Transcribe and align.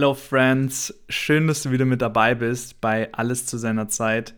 Hello 0.00 0.14
Friends, 0.14 0.94
schön, 1.10 1.46
dass 1.46 1.62
du 1.62 1.72
wieder 1.72 1.84
mit 1.84 2.00
dabei 2.00 2.34
bist 2.34 2.80
bei 2.80 3.12
Alles 3.12 3.44
zu 3.44 3.58
seiner 3.58 3.88
Zeit. 3.88 4.32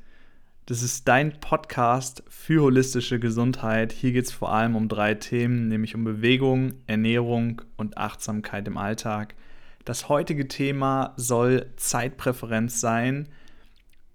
Das 0.67 0.83
ist 0.83 1.07
dein 1.07 1.39
Podcast 1.39 2.25
für 2.29 2.63
holistische 2.63 3.21
Gesundheit. 3.21 3.93
Hier 3.93 4.11
geht 4.11 4.25
es 4.25 4.33
vor 4.33 4.53
allem 4.53 4.75
um 4.75 4.89
drei 4.89 5.15
Themen, 5.15 5.69
nämlich 5.69 5.95
um 5.95 6.03
Bewegung, 6.03 6.75
Ernährung 6.89 7.63
und 7.77 7.97
Achtsamkeit 7.97 8.67
im 8.67 8.77
Alltag. 8.77 9.37
Das 9.85 10.09
heutige 10.09 10.49
Thema 10.49 11.15
soll 11.17 11.67
Zeitpräferenz 11.77 12.81
sein. 12.81 13.29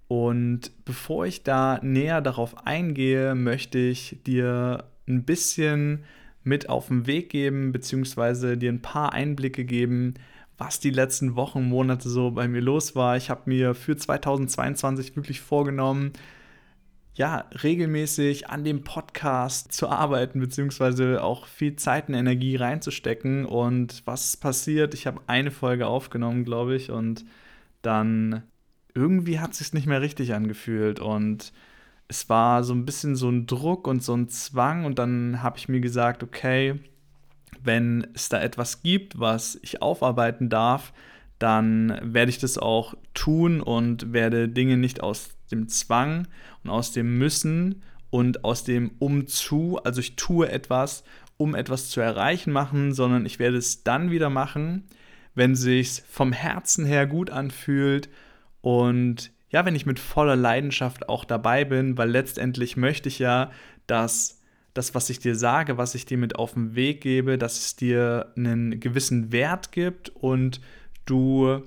Und 0.10 0.72
bevor 0.84 1.28
ich 1.28 1.44
da 1.44 1.80
näher 1.82 2.20
darauf 2.20 2.68
eingehe, 2.68 3.36
möchte 3.36 3.78
ich 3.80 4.18
dir 4.26 4.84
ein 5.08 5.24
bisschen 5.24 6.04
mit 6.44 6.68
auf 6.68 6.90
den 6.90 7.08
Weg 7.08 7.30
geben, 7.30 7.72
beziehungsweise 7.72 8.58
dir 8.58 8.70
ein 8.70 8.82
paar 8.82 9.14
Einblicke 9.14 9.64
geben, 9.64 10.16
was 10.58 10.80
die 10.80 10.90
letzten 10.90 11.36
Wochen, 11.36 11.68
Monate 11.68 12.10
so 12.10 12.32
bei 12.32 12.48
mir 12.48 12.62
los 12.62 12.96
war. 12.96 13.18
Ich 13.18 13.30
habe 13.30 13.44
mir 13.46 13.76
für 13.76 13.96
2022 13.96 15.16
wirklich 15.16 15.42
vorgenommen, 15.42 16.14
ja, 17.18 17.46
regelmäßig 17.64 18.50
an 18.50 18.64
dem 18.64 18.84
Podcast 18.84 19.72
zu 19.72 19.90
arbeiten, 19.90 20.40
beziehungsweise 20.40 21.24
auch 21.24 21.48
viel 21.48 21.76
Zeit 21.76 22.10
und 22.10 22.16
Energie 22.16 22.56
reinzustecken. 22.56 23.46
Und 23.46 24.04
was 24.06 24.38
passiert? 24.38 24.94
Ich 24.94 25.08
habe 25.08 25.22
eine 25.26 25.50
Folge 25.50 25.88
aufgenommen, 25.88 26.46
glaube 26.46 26.76
ich, 26.76 26.92
und 26.92 27.26
dann 27.82 28.44
irgendwie 28.94 29.40
hat 29.40 29.52
es 29.54 29.60
sich 29.60 29.74
nicht 29.74 29.88
mehr 29.88 30.02
richtig 30.02 30.34
angefühlt. 30.34 31.00
Und 31.00 31.54
es 32.08 32.30
war 32.30 32.64
so 32.64 32.74
ein 32.74 32.86
bisschen 32.86 33.16
so 33.16 33.30
ein 33.30 33.48
Druck 33.48 33.88
und 33.88 34.04
so 34.04 34.14
ein 34.16 34.30
Zwang. 34.30 34.86
Und 34.86 35.00
dann 35.00 35.42
habe 35.42 35.58
ich 35.58 35.70
mir 35.70 35.82
gesagt, 35.82 36.24
okay, 36.24 36.80
wenn 37.64 38.08
es 38.14 38.30
da 38.30 38.42
etwas 38.42 38.84
gibt, 38.84 39.20
was 39.20 39.60
ich 39.62 39.82
aufarbeiten 39.82 40.50
darf, 40.50 40.94
dann 41.40 42.00
werde 42.02 42.30
ich 42.30 42.40
das 42.40 42.58
auch 42.58 42.96
tun 43.14 43.62
und 43.62 44.14
werde 44.14 44.50
Dinge 44.50 44.78
nicht 44.78 45.02
aus 45.02 45.30
dem 45.52 45.68
Zwang 45.68 46.28
und 46.64 46.70
aus 46.70 46.92
dem 46.92 47.18
Müssen 47.18 47.84
und 48.10 48.44
aus 48.44 48.64
dem 48.64 48.92
Umzu, 49.00 49.80
also 49.84 50.00
ich 50.00 50.16
tue 50.16 50.50
etwas, 50.50 51.04
um 51.38 51.54
etwas 51.54 51.90
zu 51.90 52.02
erreichen 52.02 52.52
machen, 52.52 52.94
sondern 52.94 53.26
ich 53.26 53.38
werde 53.38 53.58
es 53.58 53.84
dann 53.84 54.10
wieder 54.10 54.30
machen, 54.30 54.86
wenn 55.36 55.56
sich 55.56 56.02
vom 56.10 56.32
Herzen 56.32 56.86
her 56.86 57.06
gut 57.06 57.30
anfühlt 57.30 58.10
und 58.62 59.32
ja, 59.50 59.66
wenn 59.66 59.76
ich 59.76 59.86
mit 59.86 60.00
voller 60.00 60.36
Leidenschaft 60.36 61.08
auch 61.08 61.24
dabei 61.24 61.64
bin, 61.64 61.98
weil 61.98 62.10
letztendlich 62.10 62.76
möchte 62.76 63.08
ich 63.08 63.20
ja, 63.20 63.52
dass 63.86 64.37
das, 64.78 64.94
was 64.94 65.10
ich 65.10 65.20
dir 65.20 65.36
sage, 65.36 65.78
was 65.78 65.96
ich 65.96 66.06
dir 66.06 66.18
mit 66.18 66.36
auf 66.36 66.54
den 66.54 66.76
Weg 66.76 67.02
gebe, 67.02 67.38
dass 67.38 67.58
es 67.58 67.76
dir 67.76 68.32
einen 68.38 68.80
gewissen 68.80 69.32
Wert 69.32 69.72
gibt 69.72 70.10
und 70.10 70.62
du 71.06 71.64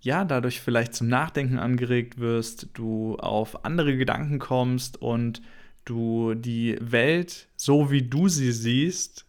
ja 0.00 0.24
dadurch 0.24 0.60
vielleicht 0.60 0.94
zum 0.94 1.08
Nachdenken 1.08 1.58
angeregt 1.58 2.18
wirst, 2.18 2.68
du 2.74 3.16
auf 3.16 3.64
andere 3.64 3.96
Gedanken 3.96 4.38
kommst 4.38 5.00
und 5.00 5.42
du 5.84 6.34
die 6.34 6.78
Welt, 6.80 7.48
so 7.56 7.90
wie 7.90 8.02
du 8.02 8.28
sie 8.28 8.52
siehst, 8.52 9.26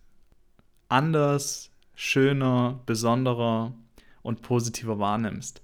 anders, 0.89 1.72
schöner, 1.95 2.82
besonderer 2.86 3.73
und 4.22 4.42
positiver 4.42 5.00
wahrnimmst. 5.00 5.62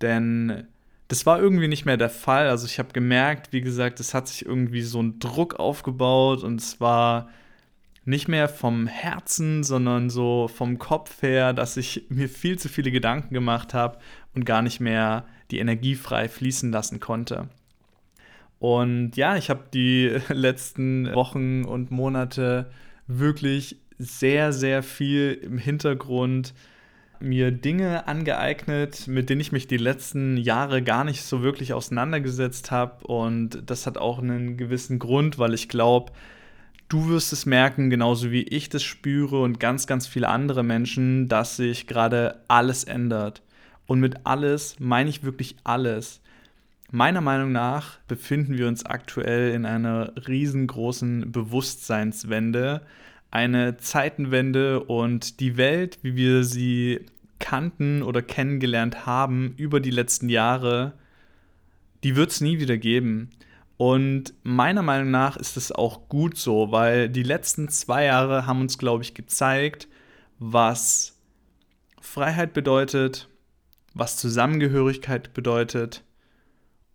Denn 0.00 0.66
das 1.12 1.26
war 1.26 1.38
irgendwie 1.38 1.68
nicht 1.68 1.84
mehr 1.84 1.98
der 1.98 2.08
Fall. 2.08 2.48
Also 2.48 2.64
ich 2.64 2.78
habe 2.78 2.94
gemerkt, 2.94 3.52
wie 3.52 3.60
gesagt, 3.60 4.00
es 4.00 4.14
hat 4.14 4.28
sich 4.28 4.46
irgendwie 4.46 4.80
so 4.80 5.02
ein 5.02 5.18
Druck 5.18 5.56
aufgebaut 5.56 6.42
und 6.42 6.58
es 6.58 6.80
war 6.80 7.28
nicht 8.06 8.28
mehr 8.28 8.48
vom 8.48 8.86
Herzen, 8.86 9.62
sondern 9.62 10.08
so 10.08 10.48
vom 10.48 10.78
Kopf 10.78 11.20
her, 11.20 11.52
dass 11.52 11.76
ich 11.76 12.06
mir 12.08 12.30
viel 12.30 12.58
zu 12.58 12.70
viele 12.70 12.90
Gedanken 12.90 13.34
gemacht 13.34 13.74
habe 13.74 13.98
und 14.34 14.46
gar 14.46 14.62
nicht 14.62 14.80
mehr 14.80 15.26
die 15.50 15.58
Energie 15.58 15.96
frei 15.96 16.30
fließen 16.30 16.72
lassen 16.72 16.98
konnte. 16.98 17.50
Und 18.58 19.14
ja, 19.18 19.36
ich 19.36 19.50
habe 19.50 19.64
die 19.74 20.18
letzten 20.30 21.14
Wochen 21.14 21.64
und 21.64 21.90
Monate 21.90 22.70
wirklich 23.06 23.76
sehr, 23.98 24.54
sehr 24.54 24.82
viel 24.82 25.38
im 25.42 25.58
Hintergrund 25.58 26.54
mir 27.22 27.50
Dinge 27.50 28.06
angeeignet, 28.08 29.06
mit 29.06 29.30
denen 29.30 29.40
ich 29.40 29.52
mich 29.52 29.66
die 29.66 29.76
letzten 29.76 30.36
Jahre 30.36 30.82
gar 30.82 31.04
nicht 31.04 31.22
so 31.22 31.42
wirklich 31.42 31.72
auseinandergesetzt 31.72 32.70
habe. 32.70 33.06
Und 33.06 33.62
das 33.66 33.86
hat 33.86 33.98
auch 33.98 34.18
einen 34.18 34.56
gewissen 34.56 34.98
Grund, 34.98 35.38
weil 35.38 35.54
ich 35.54 35.68
glaube, 35.68 36.12
du 36.88 37.08
wirst 37.08 37.32
es 37.32 37.46
merken, 37.46 37.88
genauso 37.88 38.30
wie 38.30 38.42
ich 38.42 38.68
das 38.68 38.82
spüre 38.82 39.40
und 39.40 39.60
ganz, 39.60 39.86
ganz 39.86 40.06
viele 40.06 40.28
andere 40.28 40.62
Menschen, 40.62 41.28
dass 41.28 41.56
sich 41.56 41.86
gerade 41.86 42.40
alles 42.48 42.84
ändert. 42.84 43.42
Und 43.86 44.00
mit 44.00 44.26
alles 44.26 44.76
meine 44.78 45.10
ich 45.10 45.22
wirklich 45.22 45.56
alles. 45.64 46.20
Meiner 46.90 47.22
Meinung 47.22 47.52
nach 47.52 47.98
befinden 48.06 48.58
wir 48.58 48.68
uns 48.68 48.84
aktuell 48.84 49.54
in 49.54 49.64
einer 49.64 50.12
riesengroßen 50.28 51.32
Bewusstseinswende, 51.32 52.82
eine 53.32 53.78
Zeitenwende 53.78 54.84
und 54.84 55.40
die 55.40 55.56
Welt, 55.56 55.98
wie 56.02 56.14
wir 56.16 56.44
sie 56.44 57.06
kannten 57.38 58.02
oder 58.02 58.22
kennengelernt 58.22 59.06
haben 59.06 59.54
über 59.56 59.80
die 59.80 59.90
letzten 59.90 60.28
Jahre, 60.28 60.92
die 62.04 62.14
wird 62.14 62.30
es 62.30 62.42
nie 62.42 62.60
wieder 62.60 62.76
geben. 62.76 63.30
Und 63.78 64.34
meiner 64.42 64.82
Meinung 64.82 65.10
nach 65.10 65.36
ist 65.36 65.56
es 65.56 65.72
auch 65.72 66.08
gut 66.08 66.36
so, 66.36 66.70
weil 66.70 67.08
die 67.08 67.22
letzten 67.22 67.68
zwei 67.68 68.04
Jahre 68.04 68.46
haben 68.46 68.60
uns, 68.60 68.76
glaube 68.76 69.02
ich, 69.02 69.14
gezeigt, 69.14 69.88
was 70.38 71.18
Freiheit 72.00 72.52
bedeutet, 72.52 73.28
was 73.94 74.18
Zusammengehörigkeit 74.18 75.32
bedeutet 75.32 76.04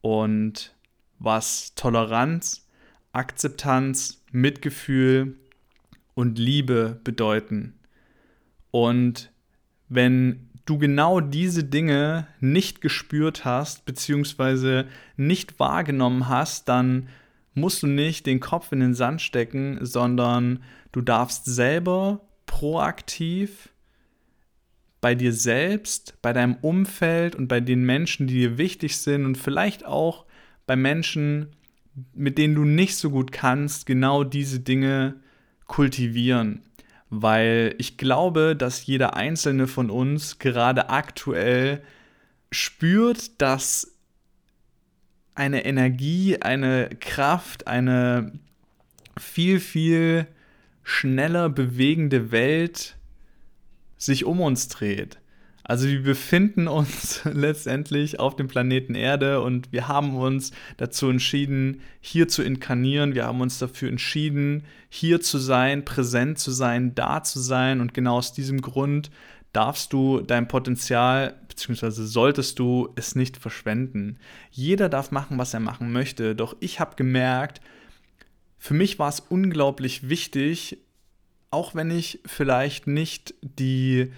und 0.01 0.75
was 1.17 1.73
Toleranz, 1.73 2.69
Akzeptanz, 3.11 4.23
Mitgefühl 4.31 5.35
und 6.17 6.39
Liebe 6.39 6.99
bedeuten. 7.03 7.75
Und 8.71 9.31
wenn 9.87 10.49
du 10.65 10.79
genau 10.79 11.19
diese 11.19 11.63
Dinge 11.63 12.25
nicht 12.39 12.81
gespürt 12.81 13.45
hast, 13.45 13.85
beziehungsweise 13.85 14.87
nicht 15.15 15.59
wahrgenommen 15.59 16.27
hast, 16.27 16.69
dann 16.69 17.07
musst 17.53 17.83
du 17.83 17.87
nicht 17.87 18.25
den 18.25 18.39
Kopf 18.39 18.71
in 18.71 18.79
den 18.79 18.95
Sand 18.95 19.21
stecken, 19.21 19.77
sondern 19.85 20.63
du 20.91 21.01
darfst 21.01 21.45
selber 21.45 22.21
proaktiv 22.47 23.69
bei 24.99 25.13
dir 25.13 25.33
selbst, 25.33 26.19
bei 26.23 26.33
deinem 26.33 26.55
Umfeld 26.61 27.35
und 27.35 27.47
bei 27.47 27.59
den 27.59 27.85
Menschen, 27.85 28.25
die 28.25 28.39
dir 28.39 28.57
wichtig 28.57 28.97
sind 28.97 29.23
und 29.23 29.37
vielleicht 29.37 29.85
auch 29.85 30.25
bei 30.65 30.75
Menschen, 30.75 31.49
mit 32.15 32.39
denen 32.39 32.55
du 32.55 32.65
nicht 32.65 32.95
so 32.95 33.11
gut 33.11 33.31
kannst, 33.31 33.85
genau 33.85 34.23
diese 34.23 34.59
Dinge 34.59 35.21
kultivieren. 35.67 36.63
Weil 37.09 37.75
ich 37.77 37.97
glaube, 37.97 38.55
dass 38.55 38.85
jeder 38.85 39.15
einzelne 39.15 39.67
von 39.67 39.89
uns 39.89 40.39
gerade 40.39 40.89
aktuell 40.89 41.81
spürt, 42.51 43.41
dass 43.41 43.93
eine 45.35 45.65
Energie, 45.65 46.41
eine 46.41 46.89
Kraft, 46.99 47.67
eine 47.67 48.33
viel, 49.17 49.59
viel 49.59 50.27
schneller 50.83 51.49
bewegende 51.49 52.31
Welt 52.31 52.95
sich 53.97 54.25
um 54.25 54.41
uns 54.41 54.67
dreht. 54.67 55.19
Also 55.67 55.85
wir 55.87 56.01
befinden 56.01 56.69
uns 56.69 57.21
letztendlich 57.25 58.21
auf 58.21 58.37
dem 58.37 58.47
Planeten 58.47 58.95
Erde 58.95 59.41
und 59.41 59.73
wir 59.73 59.89
haben 59.89 60.15
uns 60.15 60.51
dazu 60.77 61.09
entschieden, 61.09 61.81
hier 61.99 62.29
zu 62.29 62.41
inkarnieren. 62.41 63.15
Wir 63.15 63.25
haben 63.25 63.41
uns 63.41 63.59
dafür 63.59 63.89
entschieden, 63.89 64.63
hier 64.89 65.19
zu 65.19 65.37
sein, 65.37 65.83
präsent 65.83 66.39
zu 66.39 66.51
sein, 66.51 66.95
da 66.95 67.21
zu 67.21 67.41
sein. 67.41 67.81
Und 67.81 67.93
genau 67.93 68.17
aus 68.17 68.31
diesem 68.31 68.61
Grund 68.61 69.11
darfst 69.51 69.91
du 69.91 70.21
dein 70.21 70.47
Potenzial 70.47 71.35
beziehungsweise 71.49 72.07
solltest 72.07 72.59
du 72.59 72.93
es 72.95 73.15
nicht 73.15 73.35
verschwenden. 73.35 74.19
Jeder 74.51 74.87
darf 74.87 75.11
machen, 75.11 75.37
was 75.37 75.53
er 75.53 75.59
machen 75.59 75.91
möchte. 75.91 76.33
Doch 76.33 76.55
ich 76.61 76.79
habe 76.79 76.95
gemerkt, 76.95 77.59
für 78.57 78.73
mich 78.73 78.99
war 78.99 79.09
es 79.09 79.19
unglaublich 79.19 80.07
wichtig, 80.07 80.77
auch 81.49 81.75
wenn 81.75 81.91
ich 81.91 82.19
vielleicht 82.25 82.87
nicht 82.87 83.33
die 83.41 84.13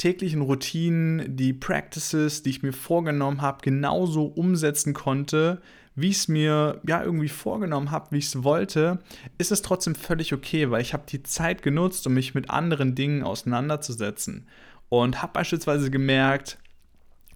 täglichen 0.00 0.40
Routinen, 0.40 1.36
die 1.36 1.52
Practices, 1.52 2.42
die 2.42 2.50
ich 2.50 2.62
mir 2.62 2.72
vorgenommen 2.72 3.42
habe, 3.42 3.58
genauso 3.60 4.24
umsetzen 4.24 4.94
konnte, 4.94 5.60
wie 5.94 6.08
ich 6.08 6.16
es 6.16 6.28
mir 6.28 6.80
ja 6.86 7.02
irgendwie 7.04 7.28
vorgenommen 7.28 7.90
habe, 7.90 8.12
wie 8.12 8.18
ich 8.18 8.26
es 8.26 8.42
wollte, 8.42 9.00
ist 9.36 9.52
es 9.52 9.60
trotzdem 9.60 9.94
völlig 9.94 10.32
okay, 10.32 10.70
weil 10.70 10.80
ich 10.80 10.94
habe 10.94 11.02
die 11.06 11.22
Zeit 11.22 11.62
genutzt, 11.62 12.06
um 12.06 12.14
mich 12.14 12.34
mit 12.34 12.48
anderen 12.48 12.94
Dingen 12.94 13.22
auseinanderzusetzen. 13.22 14.46
Und 14.88 15.20
habe 15.20 15.34
beispielsweise 15.34 15.90
gemerkt, 15.90 16.56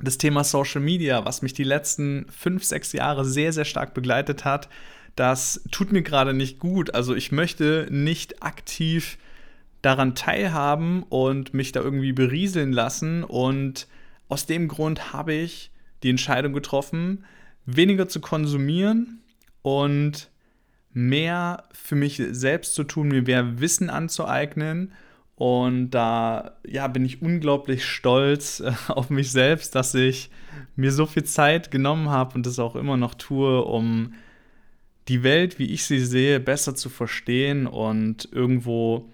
das 0.01 0.17
Thema 0.17 0.43
Social 0.43 0.81
Media, 0.81 1.27
was 1.27 1.43
mich 1.43 1.53
die 1.53 1.65
letzten 1.65 2.27
fünf, 2.31 2.65
sechs 2.65 2.93
Jahre 2.95 3.27
sehr, 3.27 3.53
sehr 3.53 3.67
stark 3.67 3.93
begleitet 3.93 4.47
hat, 4.47 4.71
das 5.17 5.63
tut 5.71 5.93
mir 5.93 6.03
gerade 6.03 6.33
nicht 6.33 6.59
gut. 6.59 6.95
Also 6.95 7.15
ich 7.15 7.31
möchte 7.31 7.89
nicht 7.91 8.43
aktiv 8.43 9.19
daran 9.85 10.15
teilhaben 10.15 11.03
und 11.03 11.55
mich 11.55 11.73
da 11.73 11.81
irgendwie 11.81 12.13
berieseln 12.13 12.73
lassen 12.73 13.25
und 13.25 13.87
aus 14.29 14.47
dem 14.47 14.69
Grund 14.69 15.13
habe 15.13 15.35
ich 15.35 15.71
die 16.03 16.11
Entscheidung 16.11 16.53
getroffen, 16.53 17.25
weniger 17.67 18.09
zu 18.09 18.21
konsumieren 18.21 19.23
und 19.63 20.31
mehr 20.93 21.65
für 21.73 21.97
mich 21.97 22.23
selbst 22.31 22.75
zu 22.75 22.85
tun, 22.85 23.09
mir 23.09 23.23
mehr 23.23 23.61
Wissen 23.61 23.91
anzueignen. 23.91 24.93
Und 25.37 25.91
da 25.91 26.57
ja, 26.65 26.87
bin 26.87 27.05
ich 27.05 27.21
unglaublich 27.21 27.85
stolz 27.85 28.61
äh, 28.61 28.73
auf 28.89 29.11
mich 29.11 29.33
selbst, 29.33 29.75
dass 29.75 29.95
ich 29.95 30.31
mir 30.77 30.93
so 30.93 31.07
viel 31.07 31.25
Zeit 31.25 31.73
genommen 31.73 32.09
habe 32.09 32.37
und 32.37 32.47
das 32.47 32.61
auch 32.61 32.77
immer 32.77 32.97
noch 32.97 33.15
tue, 33.15 33.65
um 33.65 34.15
die 35.09 35.23
Welt, 35.23 35.59
wie 35.59 35.67
ich 35.67 35.85
sie 35.85 35.99
sehe, 35.99 36.39
besser 36.39 36.75
zu 36.75 36.89
verstehen 36.89 37.67
und 37.67 38.29
irgendwo 38.31 39.11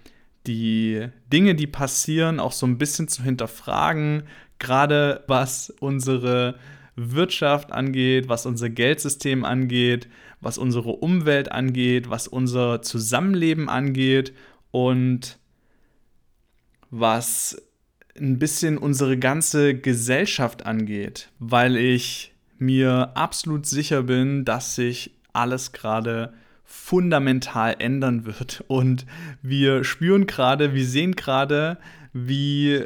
die 0.46 1.08
Dinge, 1.32 1.54
die 1.54 1.66
passieren, 1.66 2.40
auch 2.40 2.52
so 2.52 2.66
ein 2.66 2.78
bisschen 2.78 3.08
zu 3.08 3.22
hinterfragen, 3.22 4.24
gerade 4.58 5.24
was 5.26 5.70
unsere 5.80 6.56
Wirtschaft 6.96 7.72
angeht, 7.72 8.28
was 8.28 8.46
unser 8.46 8.68
Geldsystem 8.68 9.44
angeht, 9.44 10.08
was 10.40 10.58
unsere 10.58 10.90
Umwelt 10.90 11.52
angeht, 11.52 12.10
was 12.10 12.28
unser 12.28 12.82
Zusammenleben 12.82 13.68
angeht 13.68 14.32
und 14.70 15.38
was 16.90 17.62
ein 18.18 18.38
bisschen 18.38 18.76
unsere 18.76 19.18
ganze 19.18 19.74
Gesellschaft 19.74 20.66
angeht, 20.66 21.30
weil 21.38 21.76
ich 21.76 22.34
mir 22.58 23.12
absolut 23.14 23.66
sicher 23.66 24.02
bin, 24.02 24.44
dass 24.44 24.74
sich 24.74 25.14
alles 25.32 25.72
gerade 25.72 26.34
fundamental 26.70 27.74
ändern 27.80 28.24
wird. 28.26 28.64
Und 28.68 29.04
wir 29.42 29.82
spüren 29.82 30.28
gerade, 30.28 30.72
wir 30.72 30.86
sehen 30.86 31.16
gerade, 31.16 31.78
wie 32.12 32.84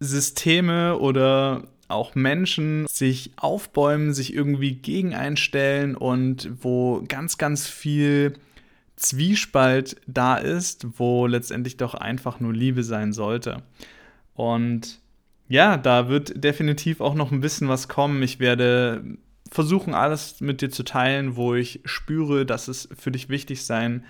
Systeme 0.00 0.98
oder 0.98 1.64
auch 1.88 2.14
Menschen 2.14 2.86
sich 2.88 3.32
aufbäumen, 3.36 4.14
sich 4.14 4.32
irgendwie 4.32 4.72
gegen 4.72 5.14
einstellen 5.14 5.94
und 5.96 6.50
wo 6.62 7.04
ganz, 7.06 7.36
ganz 7.36 7.66
viel 7.66 8.34
Zwiespalt 8.96 9.96
da 10.06 10.36
ist, 10.36 10.86
wo 10.98 11.26
letztendlich 11.26 11.76
doch 11.76 11.92
einfach 11.92 12.40
nur 12.40 12.54
Liebe 12.54 12.84
sein 12.84 13.12
sollte. 13.12 13.62
Und 14.34 15.00
ja, 15.46 15.76
da 15.76 16.08
wird 16.08 16.42
definitiv 16.42 17.02
auch 17.02 17.14
noch 17.14 17.32
ein 17.32 17.40
bisschen 17.40 17.68
was 17.68 17.88
kommen. 17.88 18.22
Ich 18.22 18.40
werde 18.40 19.18
versuchen, 19.50 19.94
alles 19.94 20.40
mit 20.40 20.60
dir 20.60 20.70
zu 20.70 20.84
teilen, 20.84 21.36
wo 21.36 21.54
ich 21.54 21.80
spüre, 21.84 22.46
dass 22.46 22.68
es 22.68 22.88
für 22.96 23.10
dich 23.10 23.28
wichtig 23.28 23.64
sein 23.64 24.04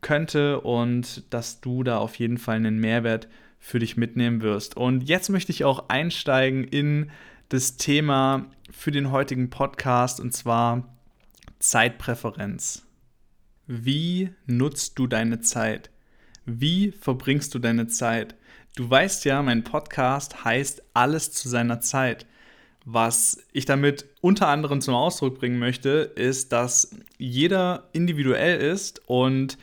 könnte 0.00 0.60
und 0.60 1.24
dass 1.32 1.60
du 1.60 1.82
da 1.82 1.98
auf 1.98 2.16
jeden 2.16 2.38
Fall 2.38 2.56
einen 2.56 2.78
Mehrwert 2.78 3.28
für 3.58 3.78
dich 3.78 3.96
mitnehmen 3.96 4.42
wirst. 4.42 4.76
Und 4.76 5.02
jetzt 5.02 5.28
möchte 5.28 5.52
ich 5.52 5.64
auch 5.64 5.88
einsteigen 5.88 6.64
in 6.64 7.10
das 7.48 7.76
Thema 7.76 8.46
für 8.70 8.90
den 8.90 9.10
heutigen 9.10 9.50
Podcast 9.50 10.20
und 10.20 10.32
zwar 10.32 10.96
Zeitpräferenz. 11.58 12.86
Wie 13.66 14.30
nutzt 14.46 14.98
du 14.98 15.06
deine 15.06 15.40
Zeit? 15.40 15.90
Wie 16.44 16.92
verbringst 16.92 17.54
du 17.54 17.58
deine 17.58 17.88
Zeit? 17.88 18.36
Du 18.76 18.88
weißt 18.88 19.24
ja, 19.24 19.42
mein 19.42 19.64
Podcast 19.64 20.44
heißt 20.44 20.82
Alles 20.94 21.32
zu 21.32 21.48
seiner 21.48 21.80
Zeit. 21.80 22.26
Was 22.88 23.44
ich 23.52 23.64
damit 23.64 24.06
unter 24.20 24.46
anderem 24.46 24.80
zum 24.80 24.94
Ausdruck 24.94 25.40
bringen 25.40 25.58
möchte, 25.58 26.12
ist, 26.14 26.52
dass 26.52 26.92
jeder 27.18 27.88
individuell 27.92 28.60
ist 28.60 29.02
und 29.06 29.58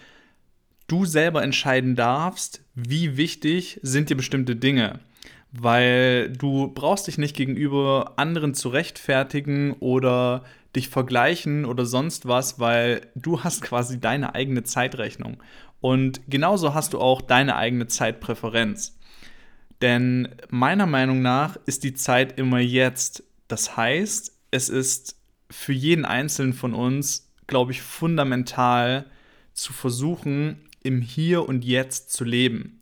du 0.87 1.05
selber 1.05 1.41
entscheiden 1.41 1.95
darfst, 1.95 2.65
wie 2.75 3.15
wichtig 3.15 3.79
sind 3.81 4.09
dir 4.09 4.17
bestimmte 4.17 4.57
Dinge. 4.57 4.99
Weil 5.53 6.31
du 6.31 6.67
brauchst 6.73 7.07
dich 7.07 7.17
nicht 7.17 7.33
gegenüber 7.33 8.15
anderen 8.17 8.53
zu 8.55 8.67
rechtfertigen 8.67 9.71
oder 9.79 10.43
dich 10.75 10.89
vergleichen 10.89 11.63
oder 11.63 11.85
sonst 11.85 12.27
was, 12.27 12.59
weil 12.59 13.07
du 13.15 13.39
hast 13.45 13.61
quasi 13.61 14.01
deine 14.01 14.35
eigene 14.35 14.63
Zeitrechnung. 14.63 15.41
Und 15.79 16.19
genauso 16.27 16.73
hast 16.73 16.91
du 16.91 16.99
auch 16.99 17.21
deine 17.21 17.55
eigene 17.55 17.87
Zeitpräferenz. 17.87 18.99
Denn 19.83 20.29
meiner 20.49 20.85
Meinung 20.85 21.21
nach 21.21 21.57
ist 21.65 21.83
die 21.83 21.93
Zeit 21.93 22.39
immer 22.39 22.59
jetzt. 22.59 23.21
Das 23.49 23.75
heißt, 23.75 24.31
es 24.49 24.69
ist 24.69 25.17
für 25.51 25.73
jeden 25.73 26.05
Einzelnen 26.05 26.53
von 26.53 26.73
uns, 26.73 27.33
glaube 27.47 27.73
ich, 27.73 27.81
fundamental 27.81 29.07
zu 29.53 29.73
versuchen, 29.73 30.69
im 30.83 31.01
Hier 31.01 31.49
und 31.49 31.65
Jetzt 31.65 32.13
zu 32.13 32.23
leben. 32.23 32.81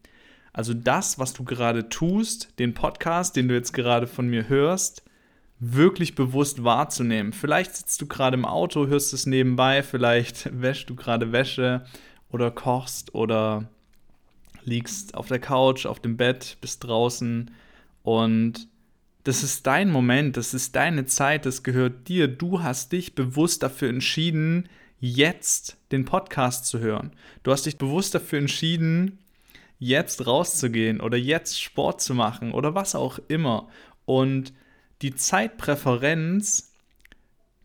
Also 0.53 0.75
das, 0.75 1.17
was 1.17 1.33
du 1.33 1.43
gerade 1.43 1.89
tust, 1.89 2.59
den 2.59 2.75
Podcast, 2.75 3.35
den 3.35 3.47
du 3.47 3.55
jetzt 3.55 3.73
gerade 3.73 4.05
von 4.05 4.27
mir 4.27 4.47
hörst, 4.47 5.03
wirklich 5.57 6.13
bewusst 6.13 6.63
wahrzunehmen. 6.63 7.33
Vielleicht 7.33 7.75
sitzt 7.75 7.99
du 7.99 8.05
gerade 8.05 8.37
im 8.37 8.45
Auto, 8.45 8.85
hörst 8.85 9.11
es 9.11 9.25
nebenbei, 9.25 9.81
vielleicht 9.81 10.49
wäschst 10.61 10.87
du 10.87 10.95
gerade 10.95 11.31
Wäsche 11.31 11.83
oder 12.29 12.51
kochst 12.51 13.15
oder 13.15 13.71
liegst 14.63 15.15
auf 15.15 15.27
der 15.27 15.39
Couch, 15.39 15.85
auf 15.85 15.99
dem 15.99 16.17
Bett, 16.17 16.57
bist 16.61 16.83
draußen 16.83 17.51
und 18.03 18.67
das 19.23 19.43
ist 19.43 19.67
dein 19.67 19.91
Moment, 19.91 20.35
das 20.37 20.53
ist 20.53 20.75
deine 20.75 21.05
Zeit, 21.05 21.45
das 21.45 21.61
gehört 21.61 22.07
dir. 22.07 22.27
Du 22.27 22.63
hast 22.63 22.91
dich 22.91 23.13
bewusst 23.13 23.61
dafür 23.61 23.89
entschieden, 23.89 24.67
jetzt 24.99 25.77
den 25.91 26.05
Podcast 26.05 26.65
zu 26.65 26.79
hören. 26.79 27.11
Du 27.43 27.51
hast 27.51 27.65
dich 27.65 27.77
bewusst 27.77 28.15
dafür 28.15 28.39
entschieden, 28.39 29.19
jetzt 29.77 30.25
rauszugehen 30.25 31.01
oder 31.01 31.17
jetzt 31.17 31.61
Sport 31.61 32.01
zu 32.01 32.15
machen 32.15 32.51
oder 32.51 32.73
was 32.73 32.95
auch 32.95 33.19
immer. 33.27 33.67
Und 34.05 34.53
die 35.01 35.15
Zeitpräferenz 35.15 36.73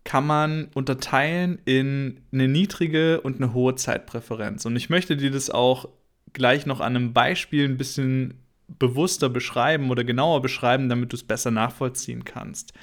kann 0.04 0.26
man 0.26 0.69
unterteilen 0.75 1.58
in 1.64 2.20
eine 2.32 2.48
niedrige 2.48 3.20
und 3.20 3.37
eine 3.37 3.52
hohe 3.52 3.75
Zeitpräferenz. 3.75 4.64
Und 4.64 4.76
ich 4.76 4.88
möchte 4.88 5.16
dir 5.16 5.31
das 5.31 5.50
auch 5.50 5.88
gleich 6.36 6.66
noch 6.66 6.80
an 6.80 6.94
einem 6.94 7.12
Beispiel 7.14 7.64
ein 7.64 7.78
bisschen 7.78 8.34
bewusster 8.68 9.28
beschreiben 9.28 9.90
oder 9.90 10.05
genauer 10.05 10.43
beschreiben, 10.43 10.88
damit 10.88 11.12
du 11.12 11.16
es 11.16 11.22
besser 11.22 11.50
nachvollziehen 11.50 12.24
kannst. 12.24 12.74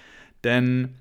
Denn 0.44 0.96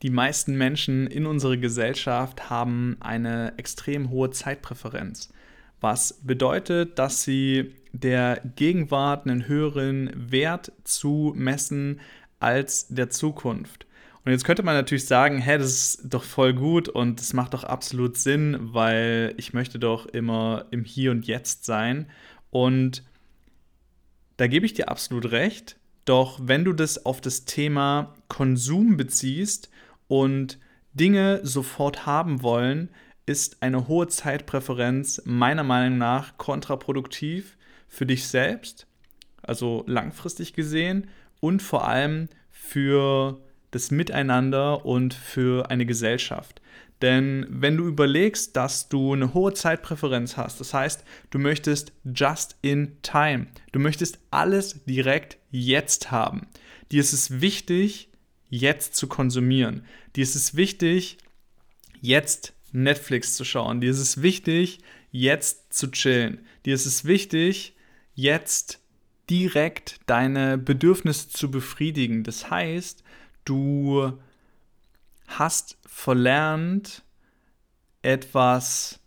die 0.00 0.10
meisten 0.10 0.56
Menschen 0.56 1.06
in 1.06 1.26
unserer 1.26 1.58
Gesellschaft 1.58 2.48
haben 2.50 2.96
eine 3.00 3.56
extrem 3.58 4.10
hohe 4.10 4.30
Zeitpräferenz, 4.30 5.32
was 5.80 6.20
bedeutet, 6.22 6.98
dass 6.98 7.22
sie 7.22 7.74
der 7.92 8.40
Gegenwart 8.56 9.26
einen 9.26 9.46
höheren 9.46 10.10
Wert 10.14 10.72
zu 10.84 11.34
messen 11.36 12.00
als 12.40 12.88
der 12.88 13.10
Zukunft. 13.10 13.86
Und 14.24 14.30
jetzt 14.30 14.44
könnte 14.44 14.62
man 14.62 14.74
natürlich 14.74 15.06
sagen, 15.06 15.38
hä, 15.38 15.58
das 15.58 15.70
ist 15.70 16.02
doch 16.04 16.22
voll 16.22 16.54
gut 16.54 16.88
und 16.88 17.18
das 17.18 17.32
macht 17.32 17.54
doch 17.54 17.64
absolut 17.64 18.16
Sinn, 18.16 18.56
weil 18.60 19.34
ich 19.36 19.52
möchte 19.52 19.80
doch 19.80 20.06
immer 20.06 20.66
im 20.70 20.84
Hier 20.84 21.10
und 21.10 21.26
Jetzt 21.26 21.64
sein. 21.64 22.08
Und 22.50 23.02
da 24.36 24.46
gebe 24.46 24.64
ich 24.64 24.74
dir 24.74 24.88
absolut 24.88 25.32
recht. 25.32 25.76
Doch 26.04 26.38
wenn 26.42 26.64
du 26.64 26.72
das 26.72 27.04
auf 27.04 27.20
das 27.20 27.44
Thema 27.44 28.14
Konsum 28.28 28.96
beziehst 28.96 29.70
und 30.06 30.58
Dinge 30.94 31.40
sofort 31.42 32.06
haben 32.06 32.42
wollen, 32.42 32.90
ist 33.26 33.62
eine 33.62 33.88
hohe 33.88 34.08
Zeitpräferenz 34.08 35.22
meiner 35.24 35.62
Meinung 35.62 35.98
nach 35.98 36.38
kontraproduktiv 36.38 37.56
für 37.88 38.06
dich 38.06 38.26
selbst, 38.26 38.86
also 39.42 39.84
langfristig 39.86 40.54
gesehen 40.54 41.08
und 41.40 41.62
vor 41.62 41.86
allem 41.86 42.28
für 42.50 43.40
das 43.72 43.90
Miteinander 43.90 44.86
und 44.86 45.12
für 45.12 45.70
eine 45.70 45.84
Gesellschaft. 45.84 46.62
Denn 47.02 47.46
wenn 47.48 47.76
du 47.76 47.88
überlegst, 47.88 48.56
dass 48.56 48.88
du 48.88 49.12
eine 49.12 49.34
hohe 49.34 49.52
Zeitpräferenz 49.52 50.36
hast, 50.36 50.60
das 50.60 50.72
heißt, 50.72 51.04
du 51.30 51.40
möchtest 51.40 51.92
just 52.14 52.56
in 52.62 52.96
time, 53.02 53.48
du 53.72 53.80
möchtest 53.80 54.20
alles 54.30 54.84
direkt 54.84 55.36
jetzt 55.50 56.12
haben. 56.12 56.46
Dir 56.92 57.00
ist 57.00 57.12
es 57.12 57.40
wichtig, 57.40 58.08
jetzt 58.50 58.94
zu 58.94 59.08
konsumieren. 59.08 59.84
Dir 60.14 60.22
ist 60.22 60.36
es 60.36 60.54
wichtig, 60.54 61.18
jetzt 62.00 62.52
Netflix 62.70 63.34
zu 63.34 63.44
schauen. 63.44 63.80
Dir 63.80 63.90
ist 63.90 63.98
es 63.98 64.22
wichtig, 64.22 64.78
jetzt 65.10 65.72
zu 65.72 65.90
chillen. 65.90 66.46
Dir 66.64 66.74
ist 66.74 66.86
es 66.86 67.04
wichtig, 67.04 67.74
jetzt 68.14 68.78
direkt 69.28 69.98
deine 70.06 70.58
Bedürfnisse 70.58 71.30
zu 71.30 71.50
befriedigen. 71.50 72.22
Das 72.22 72.50
heißt, 72.50 73.01
du 73.44 74.18
hast 75.26 75.78
verlernt, 75.86 77.02
etwas 78.02 79.00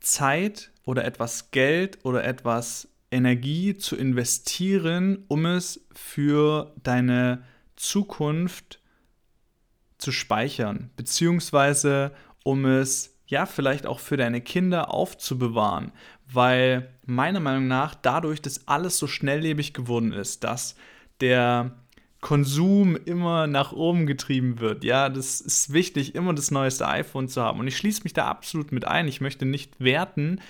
Zeit 0.00 0.70
oder 0.84 1.04
etwas 1.04 1.50
Geld 1.50 1.98
oder 2.04 2.24
etwas 2.24 2.88
Energie 3.10 3.76
zu 3.76 3.96
investieren, 3.96 5.24
um 5.28 5.46
es 5.46 5.84
für 5.92 6.74
deine 6.82 7.44
Zukunft 7.76 8.80
zu 9.98 10.12
speichern, 10.12 10.90
beziehungsweise 10.96 12.12
um 12.44 12.64
es 12.64 13.16
ja 13.26 13.46
vielleicht 13.46 13.86
auch 13.86 14.00
für 14.00 14.16
deine 14.16 14.40
Kinder 14.40 14.92
aufzubewahren, 14.92 15.92
weil 16.30 16.88
meiner 17.04 17.40
Meinung 17.40 17.68
nach 17.68 17.94
dadurch, 17.94 18.40
dass 18.40 18.68
alles 18.68 18.98
so 18.98 19.06
schnelllebig 19.06 19.74
geworden 19.74 20.12
ist, 20.12 20.44
dass 20.44 20.76
der 21.20 21.72
Konsum 22.20 22.96
immer 22.96 23.46
nach 23.46 23.72
oben 23.72 24.06
getrieben 24.06 24.58
wird. 24.58 24.82
Ja, 24.82 25.08
das 25.08 25.40
ist 25.40 25.72
wichtig, 25.72 26.14
immer 26.14 26.34
das 26.34 26.50
neueste 26.50 26.88
iPhone 26.88 27.28
zu 27.28 27.42
haben. 27.42 27.60
Und 27.60 27.68
ich 27.68 27.76
schließe 27.76 28.02
mich 28.02 28.12
da 28.12 28.26
absolut 28.26 28.72
mit 28.72 28.86
ein. 28.86 29.06
Ich 29.06 29.20
möchte 29.20 29.44
nicht 29.44 29.78
werten 29.78 30.40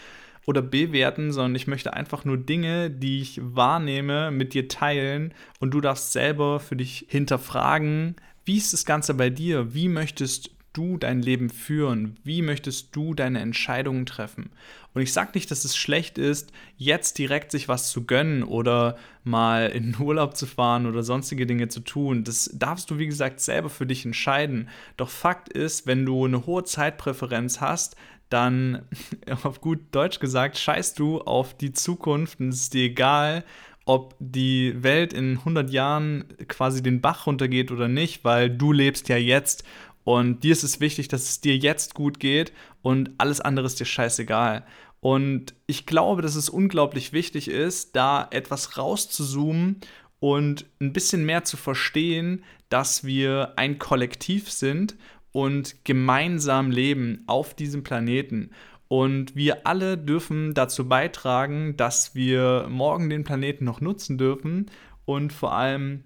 oder 0.47 0.63
bewerten, 0.63 1.31
sondern 1.31 1.57
ich 1.57 1.67
möchte 1.67 1.93
einfach 1.93 2.25
nur 2.25 2.39
Dinge, 2.39 2.91
die 2.91 3.21
ich 3.21 3.39
wahrnehme, 3.43 4.31
mit 4.31 4.55
dir 4.55 4.67
teilen 4.67 5.35
und 5.61 5.73
du 5.73 5.83
darfst 5.83 6.13
selber 6.13 6.59
für 6.59 6.77
dich 6.77 7.05
hinterfragen, 7.09 8.17
wie 8.47 8.57
ist 8.57 8.73
das 8.73 8.87
Ganze 8.87 9.13
bei 9.13 9.29
dir? 9.29 9.75
Wie 9.75 9.89
möchtest 9.89 10.51
du 10.73 10.97
dein 10.97 11.23
Leben 11.23 11.51
führen? 11.51 12.17
Wie 12.25 12.43
möchtest 12.43 12.95
du 12.95 13.15
deine 13.15 13.41
Entscheidungen 13.41 14.07
treffen? 14.07 14.51
Und 14.95 15.03
ich 15.03 15.13
sage 15.13 15.33
nicht, 15.35 15.51
dass 15.51 15.65
es 15.65 15.77
schlecht 15.77 16.19
ist, 16.19 16.53
jetzt 16.77 17.19
direkt 17.19 17.51
sich 17.51 17.69
was 17.69 17.91
zu 17.91 18.05
gönnen 18.05 18.43
oder 18.43 18.97
mal 19.25 19.69
in 19.69 19.93
den 19.93 20.01
Urlaub 20.01 20.37
zu 20.37 20.47
fahren 20.47 20.87
oder 20.87 21.03
sonstige 21.03 21.47
Dinge 21.47 21.69
zu 21.69 21.81
tun. 21.81 22.25
Das 22.25 22.51
darfst 22.55 22.91
du, 22.91 22.99
wie 22.99 23.07
gesagt, 23.07 23.41
selber 23.41 23.71
für 23.71 23.87
dich 23.87 24.05
entscheiden. 24.05 24.69
Doch 24.97 25.11
Fakt 25.11 25.49
ist, 25.49 25.87
wenn 25.87 26.05
du 26.05 26.25
eine 26.25 26.47
hohe 26.47 26.65
Zeitpräferenz 26.65 27.61
hast, 27.61 27.97
dann, 28.29 28.83
auf 29.43 29.61
gut 29.61 29.81
Deutsch 29.93 30.21
gesagt, 30.21 30.59
scheißt 30.59 30.99
du 30.99 31.21
auf 31.21 31.57
die 31.57 31.73
Zukunft 31.73 32.41
und 32.41 32.49
es 32.49 32.63
ist 32.63 32.75
dir 32.75 32.85
egal, 32.85 33.45
ob 33.89 34.15
die 34.19 34.75
Welt 34.83 35.15
in 35.15 35.39
100 35.39 35.71
Jahren 35.71 36.25
quasi 36.47 36.83
den 36.83 37.01
Bach 37.01 37.27
runtergeht 37.27 37.73
oder 37.73 37.89
nicht, 37.89 38.23
weil 38.23 38.51
du 38.51 38.71
lebst 38.71 39.09
ja 39.09 39.17
jetzt 39.17 39.65
und 40.09 40.43
dir 40.43 40.53
ist 40.53 40.63
es 40.63 40.81
wichtig, 40.81 41.09
dass 41.09 41.25
es 41.25 41.43
dir 41.43 41.59
jetzt 41.59 41.93
gut 41.93 42.19
geht 42.19 42.55
und 42.81 43.11
alles 43.19 43.43
andere 43.43 43.67
ist 43.67 43.79
dir 43.79 43.85
scheißegal. 43.85 44.65
Und 45.01 45.53
ich 45.67 45.85
glaube, 45.85 46.23
dass 46.23 46.35
es 46.35 46.49
unglaublich 46.49 47.13
wichtig 47.13 47.49
ist, 47.49 47.95
da 47.95 48.27
etwas 48.31 48.79
rauszuzoomen 48.79 49.83
und 50.19 50.65
ein 50.81 50.95
bisschen 50.95 51.27
mehr 51.27 51.45
zu 51.45 51.59
verstehen, 51.59 52.43
dass 52.71 53.05
wir 53.05 53.53
ein 53.57 53.79
Kollektiv 53.79 54.51
sind 54.51 54.97
und 55.33 55.85
gemeinsam 55.85 56.71
leben 56.71 57.25
auf 57.27 57.53
diesem 57.53 57.83
Planeten. 57.83 58.53
Und 58.89 59.37
wir 59.37 59.67
alle 59.67 59.99
dürfen 59.99 60.55
dazu 60.55 60.89
beitragen, 60.89 61.77
dass 61.77 62.15
wir 62.15 62.67
morgen 62.71 63.11
den 63.11 63.25
Planeten 63.25 63.67
noch 63.67 63.83
nutzen 63.83 64.17
dürfen 64.17 64.71
und 65.05 65.35
vor 65.35 65.53
allem, 65.53 66.05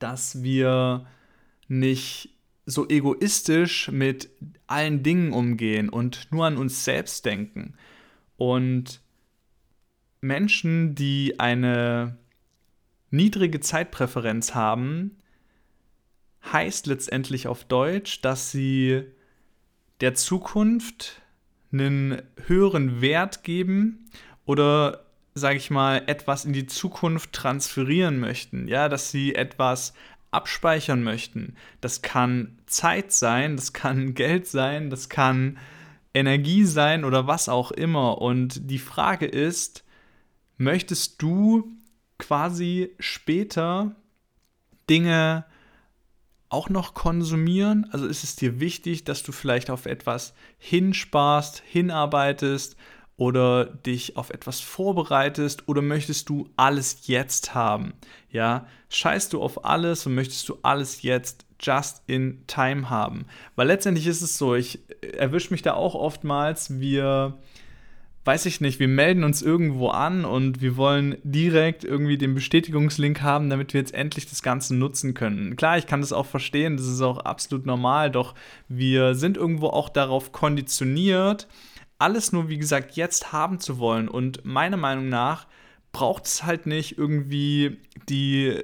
dass 0.00 0.42
wir 0.42 1.06
nicht 1.68 2.39
so 2.70 2.88
egoistisch 2.88 3.90
mit 3.90 4.30
allen 4.66 5.02
Dingen 5.02 5.32
umgehen 5.32 5.88
und 5.88 6.28
nur 6.30 6.46
an 6.46 6.56
uns 6.56 6.84
selbst 6.84 7.24
denken. 7.24 7.74
Und 8.36 9.00
Menschen, 10.20 10.94
die 10.94 11.40
eine 11.40 12.18
niedrige 13.10 13.60
Zeitpräferenz 13.60 14.54
haben, 14.54 15.16
heißt 16.52 16.86
letztendlich 16.86 17.48
auf 17.48 17.64
Deutsch, 17.64 18.20
dass 18.20 18.50
sie 18.50 19.02
der 20.00 20.14
Zukunft 20.14 21.20
einen 21.72 22.22
höheren 22.46 23.00
Wert 23.00 23.44
geben 23.44 24.10
oder 24.46 25.04
sage 25.34 25.56
ich 25.56 25.70
mal, 25.70 26.02
etwas 26.06 26.44
in 26.44 26.52
die 26.52 26.66
Zukunft 26.66 27.32
transferieren 27.32 28.18
möchten, 28.18 28.66
ja, 28.68 28.88
dass 28.88 29.10
sie 29.10 29.34
etwas 29.34 29.94
abspeichern 30.30 31.02
möchten. 31.02 31.56
Das 31.80 32.02
kann 32.02 32.58
Zeit 32.66 33.12
sein, 33.12 33.56
das 33.56 33.72
kann 33.72 34.14
Geld 34.14 34.46
sein, 34.46 34.90
das 34.90 35.08
kann 35.08 35.58
Energie 36.14 36.64
sein 36.64 37.04
oder 37.04 37.26
was 37.26 37.48
auch 37.48 37.70
immer. 37.70 38.20
Und 38.20 38.70
die 38.70 38.78
Frage 38.78 39.26
ist, 39.26 39.84
möchtest 40.56 41.20
du 41.22 41.76
quasi 42.18 42.94
später 42.98 43.96
Dinge 44.88 45.44
auch 46.48 46.68
noch 46.68 46.94
konsumieren? 46.94 47.88
Also 47.92 48.06
ist 48.06 48.24
es 48.24 48.36
dir 48.36 48.60
wichtig, 48.60 49.04
dass 49.04 49.22
du 49.22 49.32
vielleicht 49.32 49.70
auf 49.70 49.86
etwas 49.86 50.34
hinsparst, 50.58 51.62
hinarbeitest 51.64 52.76
oder 53.20 53.66
dich 53.66 54.16
auf 54.16 54.30
etwas 54.30 54.60
vorbereitest 54.60 55.68
oder 55.68 55.82
möchtest 55.82 56.30
du 56.30 56.48
alles 56.56 57.06
jetzt 57.06 57.54
haben? 57.54 57.92
Ja, 58.30 58.66
scheißt 58.88 59.34
du 59.34 59.42
auf 59.42 59.66
alles 59.66 60.06
und 60.06 60.14
möchtest 60.14 60.48
du 60.48 60.56
alles 60.62 61.02
jetzt 61.02 61.44
just 61.60 62.00
in 62.06 62.42
time 62.46 62.88
haben? 62.88 63.26
Weil 63.56 63.66
letztendlich 63.66 64.06
ist 64.06 64.22
es 64.22 64.38
so, 64.38 64.54
ich 64.54 64.78
erwische 65.18 65.50
mich 65.50 65.60
da 65.60 65.74
auch 65.74 65.94
oftmals, 65.94 66.80
wir 66.80 67.36
weiß 68.24 68.46
ich 68.46 68.62
nicht, 68.62 68.80
wir 68.80 68.88
melden 68.88 69.24
uns 69.24 69.42
irgendwo 69.42 69.88
an 69.88 70.24
und 70.24 70.62
wir 70.62 70.78
wollen 70.78 71.18
direkt 71.22 71.84
irgendwie 71.84 72.16
den 72.16 72.34
Bestätigungslink 72.34 73.20
haben, 73.20 73.50
damit 73.50 73.74
wir 73.74 73.80
jetzt 73.80 73.92
endlich 73.92 74.30
das 74.30 74.42
Ganze 74.42 74.74
nutzen 74.74 75.12
können. 75.12 75.56
Klar, 75.56 75.76
ich 75.76 75.86
kann 75.86 76.00
das 76.00 76.14
auch 76.14 76.26
verstehen, 76.26 76.78
das 76.78 76.86
ist 76.86 77.02
auch 77.02 77.18
absolut 77.18 77.66
normal, 77.66 78.10
doch 78.10 78.34
wir 78.68 79.14
sind 79.14 79.36
irgendwo 79.36 79.68
auch 79.68 79.90
darauf 79.90 80.32
konditioniert, 80.32 81.48
alles 82.00 82.32
nur, 82.32 82.48
wie 82.48 82.58
gesagt, 82.58 82.96
jetzt 82.96 83.32
haben 83.32 83.60
zu 83.60 83.78
wollen. 83.78 84.08
Und 84.08 84.44
meiner 84.44 84.76
Meinung 84.76 85.08
nach 85.08 85.46
braucht 85.92 86.26
es 86.26 86.44
halt 86.44 86.66
nicht 86.66 86.98
irgendwie 86.98 87.78
die 88.08 88.60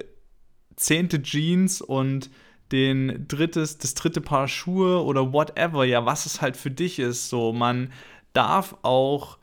zehnte 0.75 1.21
Jeans 1.21 1.81
und 1.81 2.29
den 2.71 3.25
drittes, 3.27 3.77
das 3.77 3.93
dritte 3.93 4.21
Paar 4.21 4.47
Schuhe 4.47 5.03
oder 5.03 5.33
whatever, 5.33 5.85
ja, 5.85 6.05
was 6.05 6.25
es 6.25 6.41
halt 6.41 6.57
für 6.57 6.71
dich 6.71 6.99
ist. 6.99 7.29
So, 7.29 7.53
man 7.53 7.91
darf 8.33 8.75
auch 8.81 9.37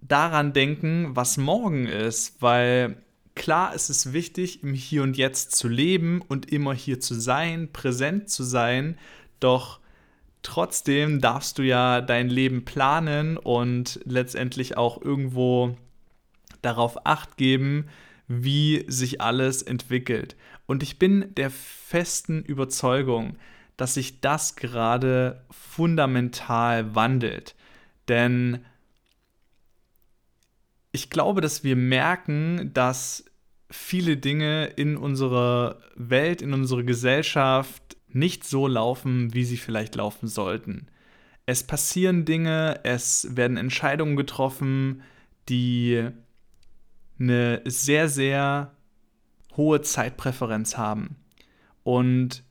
daran 0.00 0.52
denken, 0.52 1.16
was 1.16 1.36
morgen 1.36 1.86
ist, 1.86 2.42
weil 2.42 3.02
klar 3.34 3.74
ist 3.74 3.88
es 3.88 4.12
wichtig, 4.12 4.62
im 4.62 4.74
Hier 4.74 5.02
und 5.02 5.16
Jetzt 5.16 5.52
zu 5.52 5.68
leben 5.68 6.22
und 6.22 6.52
immer 6.52 6.74
hier 6.74 7.00
zu 7.00 7.14
sein, 7.14 7.72
präsent 7.72 8.28
zu 8.28 8.42
sein, 8.42 8.98
doch 9.40 9.80
trotzdem 10.44 11.20
darfst 11.20 11.58
du 11.58 11.62
ja 11.62 12.00
dein 12.00 12.28
Leben 12.28 12.64
planen 12.64 13.36
und 13.36 13.98
letztendlich 14.04 14.76
auch 14.76 15.02
irgendwo 15.02 15.76
darauf 16.62 17.04
acht 17.06 17.36
geben, 17.36 17.88
wie 18.28 18.84
sich 18.86 19.20
alles 19.20 19.62
entwickelt. 19.62 20.36
Und 20.66 20.82
ich 20.82 20.98
bin 20.98 21.34
der 21.34 21.50
festen 21.50 22.42
Überzeugung, 22.42 23.36
dass 23.76 23.94
sich 23.94 24.20
das 24.20 24.56
gerade 24.56 25.44
fundamental 25.50 26.94
wandelt. 26.94 27.54
Denn 28.08 28.64
ich 30.92 31.10
glaube, 31.10 31.40
dass 31.40 31.64
wir 31.64 31.76
merken, 31.76 32.70
dass 32.72 33.24
viele 33.70 34.16
Dinge 34.16 34.66
in 34.66 34.96
unserer 34.96 35.80
Welt, 35.96 36.40
in 36.40 36.54
unserer 36.54 36.84
Gesellschaft 36.84 37.82
nicht 38.14 38.44
so 38.44 38.66
laufen, 38.66 39.34
wie 39.34 39.44
sie 39.44 39.56
vielleicht 39.56 39.94
laufen 39.96 40.28
sollten. 40.28 40.86
Es 41.46 41.62
passieren 41.62 42.24
Dinge, 42.24 42.80
es 42.84 43.28
werden 43.30 43.56
Entscheidungen 43.56 44.16
getroffen, 44.16 45.02
die 45.48 46.08
eine 47.18 47.60
sehr, 47.64 48.08
sehr 48.08 48.72
hohe 49.56 49.82
Zeitpräferenz 49.82 50.76
haben. 50.76 51.16
Und 51.82 52.44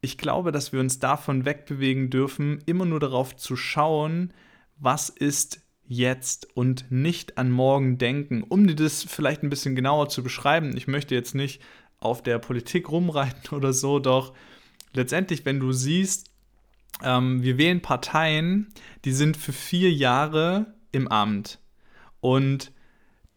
ich 0.00 0.16
glaube, 0.16 0.52
dass 0.52 0.72
wir 0.72 0.80
uns 0.80 0.98
davon 0.98 1.44
wegbewegen 1.44 2.08
dürfen, 2.08 2.62
immer 2.66 2.86
nur 2.86 3.00
darauf 3.00 3.36
zu 3.36 3.56
schauen, 3.56 4.32
was 4.78 5.10
ist 5.10 5.60
jetzt 5.86 6.56
und 6.56 6.90
nicht 6.90 7.36
an 7.36 7.50
morgen 7.50 7.98
denken. 7.98 8.42
Um 8.42 8.66
dir 8.66 8.76
das 8.76 9.02
vielleicht 9.04 9.42
ein 9.42 9.50
bisschen 9.50 9.74
genauer 9.74 10.08
zu 10.08 10.22
beschreiben, 10.22 10.76
ich 10.76 10.86
möchte 10.86 11.14
jetzt 11.14 11.34
nicht 11.34 11.60
auf 11.98 12.22
der 12.22 12.38
Politik 12.38 12.90
rumreiten 12.90 13.50
oder 13.56 13.72
so, 13.72 13.98
doch 13.98 14.32
letztendlich, 14.92 15.44
wenn 15.44 15.60
du 15.60 15.72
siehst, 15.72 16.30
ähm, 17.02 17.42
wir 17.42 17.58
wählen 17.58 17.80
Parteien, 17.80 18.68
die 19.04 19.12
sind 19.12 19.36
für 19.36 19.52
vier 19.52 19.92
Jahre 19.92 20.74
im 20.92 21.08
Amt. 21.08 21.58
Und 22.20 22.72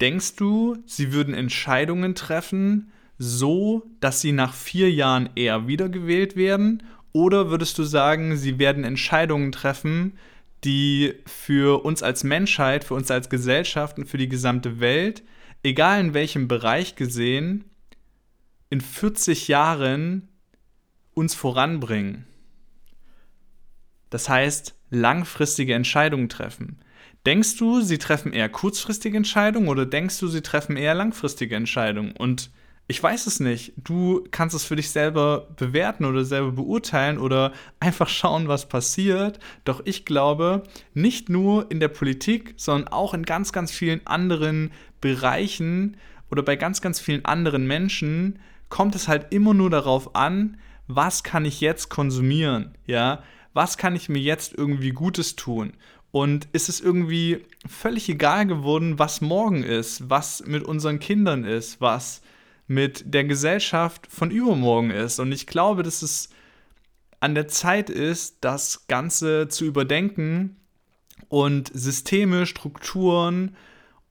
denkst 0.01 0.35
du, 0.35 0.77
sie 0.85 1.13
würden 1.13 1.33
Entscheidungen 1.33 2.15
treffen, 2.15 2.91
so, 3.17 3.83
dass 3.99 4.21
sie 4.21 4.31
nach 4.31 4.53
vier 4.53 4.91
Jahren 4.91 5.29
eher 5.35 5.67
wiedergewählt 5.67 6.35
werden? 6.35 6.83
Oder 7.13 7.49
würdest 7.49 7.77
du 7.77 7.83
sagen, 7.83 8.35
sie 8.37 8.57
werden 8.57 8.83
Entscheidungen 8.83 9.51
treffen, 9.51 10.17
die 10.63 11.13
für 11.25 11.85
uns 11.85 12.01
als 12.01 12.23
Menschheit, 12.23 12.83
für 12.83 12.95
uns 12.95 13.11
als 13.11 13.29
Gesellschaft 13.29 13.97
und 13.97 14.07
für 14.07 14.17
die 14.17 14.29
gesamte 14.29 14.79
Welt, 14.79 15.23
egal 15.61 15.99
in 15.99 16.13
welchem 16.13 16.47
Bereich 16.47 16.95
gesehen, 16.95 17.65
in 18.69 18.81
40 18.81 19.47
Jahren 19.47 20.29
uns 21.13 21.35
voranbringen. 21.35 22.25
Das 24.09 24.29
heißt, 24.29 24.75
langfristige 24.89 25.73
Entscheidungen 25.73 26.29
treffen. 26.29 26.79
Denkst 27.25 27.57
du, 27.57 27.81
sie 27.81 27.97
treffen 27.97 28.33
eher 28.33 28.49
kurzfristige 28.49 29.17
Entscheidungen 29.17 29.69
oder 29.69 29.85
denkst 29.85 30.19
du, 30.19 30.27
sie 30.27 30.41
treffen 30.41 30.75
eher 30.75 30.93
langfristige 30.93 31.55
Entscheidungen? 31.55 32.11
Und 32.11 32.51
ich 32.87 33.01
weiß 33.01 33.27
es 33.27 33.39
nicht. 33.39 33.73
Du 33.77 34.25
kannst 34.29 34.55
es 34.55 34.65
für 34.65 34.75
dich 34.75 34.89
selber 34.89 35.47
bewerten 35.55 36.03
oder 36.03 36.25
selber 36.25 36.51
beurteilen 36.51 37.17
oder 37.17 37.53
einfach 37.79 38.09
schauen, 38.09 38.49
was 38.49 38.67
passiert. 38.67 39.39
Doch 39.63 39.81
ich 39.85 40.05
glaube, 40.05 40.63
nicht 40.93 41.29
nur 41.29 41.71
in 41.71 41.79
der 41.79 41.87
Politik, 41.87 42.55
sondern 42.57 42.89
auch 42.89 43.13
in 43.13 43.23
ganz, 43.23 43.53
ganz 43.53 43.71
vielen 43.71 44.05
anderen 44.05 44.71
Bereichen 44.99 45.95
oder 46.29 46.43
bei 46.43 46.57
ganz, 46.57 46.81
ganz 46.81 46.99
vielen 46.99 47.23
anderen 47.23 47.67
Menschen 47.67 48.39
kommt 48.67 48.95
es 48.95 49.07
halt 49.07 49.27
immer 49.31 49.53
nur 49.53 49.69
darauf 49.69 50.15
an, 50.15 50.57
was 50.87 51.23
kann 51.23 51.45
ich 51.45 51.61
jetzt 51.61 51.89
konsumieren, 51.89 52.77
ja? 52.85 53.23
Was 53.53 53.77
kann 53.77 53.95
ich 53.95 54.09
mir 54.09 54.19
jetzt 54.19 54.53
irgendwie 54.53 54.91
Gutes 54.91 55.35
tun? 55.35 55.73
Und 56.11 56.47
ist 56.53 56.69
es 56.69 56.79
irgendwie 56.79 57.43
völlig 57.67 58.09
egal 58.09 58.45
geworden, 58.45 58.99
was 58.99 59.21
morgen 59.21 59.63
ist, 59.63 60.09
was 60.09 60.43
mit 60.45 60.63
unseren 60.63 60.99
Kindern 60.99 61.43
ist, 61.43 61.81
was 61.81 62.21
mit 62.67 63.03
der 63.13 63.23
Gesellschaft 63.23 64.07
von 64.07 64.31
übermorgen 64.31 64.91
ist. 64.91 65.19
Und 65.19 65.31
ich 65.31 65.47
glaube, 65.47 65.83
dass 65.83 66.01
es 66.01 66.29
an 67.19 67.35
der 67.35 67.47
Zeit 67.47 67.89
ist, 67.89 68.37
das 68.41 68.87
Ganze 68.87 69.47
zu 69.47 69.65
überdenken 69.65 70.57
und 71.29 71.71
Systeme, 71.73 72.45
Strukturen 72.45 73.55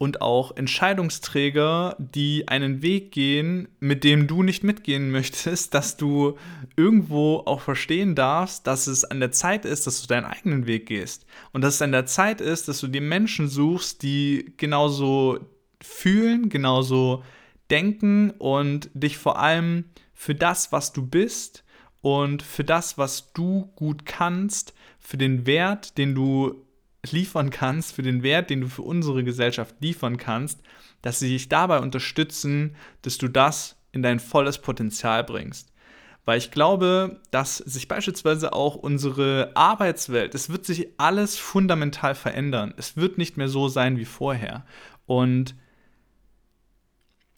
und 0.03 0.21
auch 0.21 0.57
Entscheidungsträger, 0.57 1.95
die 1.97 2.49
einen 2.49 2.81
Weg 2.81 3.13
gehen, 3.13 3.69
mit 3.79 4.03
dem 4.03 4.27
du 4.27 4.43
nicht 4.43 4.61
mitgehen 4.61 5.11
möchtest, 5.11 5.73
dass 5.73 5.95
du 5.95 6.37
irgendwo 6.75 7.37
auch 7.45 7.61
verstehen 7.61 8.13
darfst, 8.13 8.67
dass 8.67 8.87
es 8.87 9.05
an 9.05 9.21
der 9.21 9.31
Zeit 9.31 9.63
ist, 9.63 9.87
dass 9.87 10.01
du 10.01 10.07
deinen 10.07 10.25
eigenen 10.25 10.67
Weg 10.67 10.87
gehst. 10.87 11.25
Und 11.53 11.61
dass 11.61 11.75
es 11.75 11.81
an 11.81 11.93
der 11.93 12.05
Zeit 12.05 12.41
ist, 12.41 12.67
dass 12.67 12.81
du 12.81 12.87
die 12.87 12.99
Menschen 12.99 13.47
suchst, 13.47 14.03
die 14.03 14.53
genauso 14.57 15.39
fühlen, 15.81 16.49
genauso 16.49 17.23
denken 17.71 18.31
und 18.31 18.89
dich 18.93 19.17
vor 19.17 19.39
allem 19.39 19.85
für 20.13 20.35
das, 20.35 20.73
was 20.73 20.91
du 20.91 21.07
bist 21.07 21.63
und 22.01 22.43
für 22.43 22.65
das, 22.65 22.97
was 22.97 23.31
du 23.31 23.71
gut 23.77 24.05
kannst, 24.05 24.73
für 24.99 25.15
den 25.15 25.45
Wert, 25.45 25.97
den 25.97 26.13
du 26.13 26.65
liefern 27.11 27.49
kannst, 27.49 27.93
für 27.93 28.01
den 28.01 28.23
Wert, 28.23 28.49
den 28.49 28.61
du 28.61 28.67
für 28.69 28.83
unsere 28.83 29.23
Gesellschaft 29.23 29.75
liefern 29.79 30.17
kannst, 30.17 30.61
dass 31.01 31.19
sie 31.19 31.29
dich 31.29 31.49
dabei 31.49 31.79
unterstützen, 31.79 32.75
dass 33.01 33.17
du 33.17 33.27
das 33.27 33.75
in 33.91 34.01
dein 34.01 34.19
volles 34.19 34.59
Potenzial 34.59 35.23
bringst. 35.23 35.73
Weil 36.25 36.37
ich 36.37 36.51
glaube, 36.51 37.19
dass 37.31 37.57
sich 37.57 37.89
beispielsweise 37.89 38.53
auch 38.53 38.75
unsere 38.75 39.51
Arbeitswelt, 39.55 40.33
es 40.33 40.49
wird 40.49 40.65
sich 40.65 40.87
alles 40.97 41.37
fundamental 41.37 42.15
verändern. 42.15 42.73
Es 42.77 42.95
wird 42.95 43.17
nicht 43.17 43.35
mehr 43.35 43.49
so 43.49 43.67
sein 43.67 43.97
wie 43.97 44.05
vorher. 44.05 44.65
Und 45.05 45.55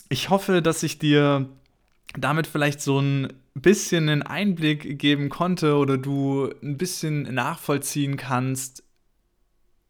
ich 0.09 0.29
hoffe, 0.29 0.61
dass 0.61 0.83
ich 0.83 0.99
dir 0.99 1.49
damit 2.13 2.45
vielleicht 2.45 2.79
so 2.79 2.99
ein 2.99 3.33
bisschen 3.55 4.07
einen 4.07 4.21
Einblick 4.21 4.99
geben 4.99 5.29
konnte 5.29 5.75
oder 5.77 5.97
du 5.97 6.51
ein 6.61 6.77
bisschen 6.77 7.23
nachvollziehen 7.33 8.17
kannst, 8.17 8.83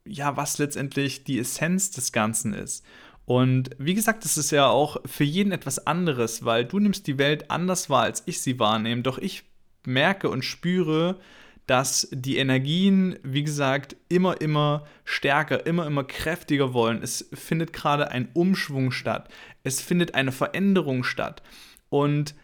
ja, 0.05 0.38
was 0.38 0.57
letztendlich 0.57 1.24
die 1.24 1.39
Essenz 1.39 1.91
des 1.91 2.12
Ganzen 2.12 2.53
ist. 2.53 2.85
Und 3.25 3.71
wie 3.79 3.95
gesagt, 3.95 4.24
es 4.24 4.38
ist 4.38 4.51
ja 4.51 4.67
auch 4.67 4.97
für 5.05 5.24
jeden 5.24 5.51
etwas 5.51 5.88
anderes, 5.88 6.45
weil 6.45 6.65
du 6.65 6.79
nimmst 6.79 7.07
die 7.07 7.17
Welt 7.17 7.50
anders 7.50 7.89
wahr, 7.89 8.03
als 8.03 8.24
ich 8.27 8.41
sie 8.41 8.59
wahrnehme. 8.59 9.01
Doch 9.01 9.17
ich 9.17 9.43
merke 9.85 10.29
und 10.29 10.45
spüre, 10.45 11.19
dass 11.65 12.07
die 12.12 12.38
Energien, 12.38 13.17
wie 13.24 13.43
gesagt, 13.43 13.95
immer, 14.07 14.39
immer 14.39 14.85
stärker, 15.03 15.65
immer, 15.65 15.88
immer 15.88 16.03
kräftiger 16.03 16.74
wollen. 16.74 17.01
Es 17.01 17.27
findet 17.33 17.74
gerade 17.74 18.12
ein 18.12 18.29
Umschwung 18.33 18.91
statt. 18.91 19.29
Es 19.63 19.81
findet 19.81 20.13
eine 20.13 20.31
Veränderung 20.31 21.03
statt. 21.03 21.41
Und 21.89 22.35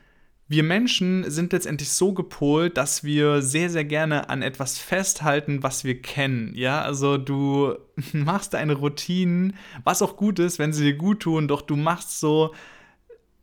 wir 0.51 0.64
Menschen 0.64 1.31
sind 1.31 1.53
letztendlich 1.53 1.90
so 1.94 2.14
gepolt, 2.14 2.75
dass 2.75 3.05
wir 3.05 3.42
sehr, 3.42 3.70
sehr 3.70 3.85
gerne 3.85 4.29
an 4.29 4.42
etwas 4.42 4.77
festhalten, 4.77 5.64
was 5.64 5.85
wir 5.85 6.01
kennen. 6.01 6.51
Ja, 6.55 6.81
also 6.81 7.18
du 7.18 7.75
machst 8.11 8.53
deine 8.53 8.74
Routinen, 8.74 9.55
was 9.85 10.01
auch 10.01 10.18
gut 10.18 10.40
ist, 10.40 10.59
wenn 10.59 10.74
sie 10.74 10.83
dir 10.83 10.98
gut 10.98 11.22
tun, 11.22 11.48
doch 11.48 11.61
du 11.61 11.77
machst 11.77 12.20
so 12.20 12.53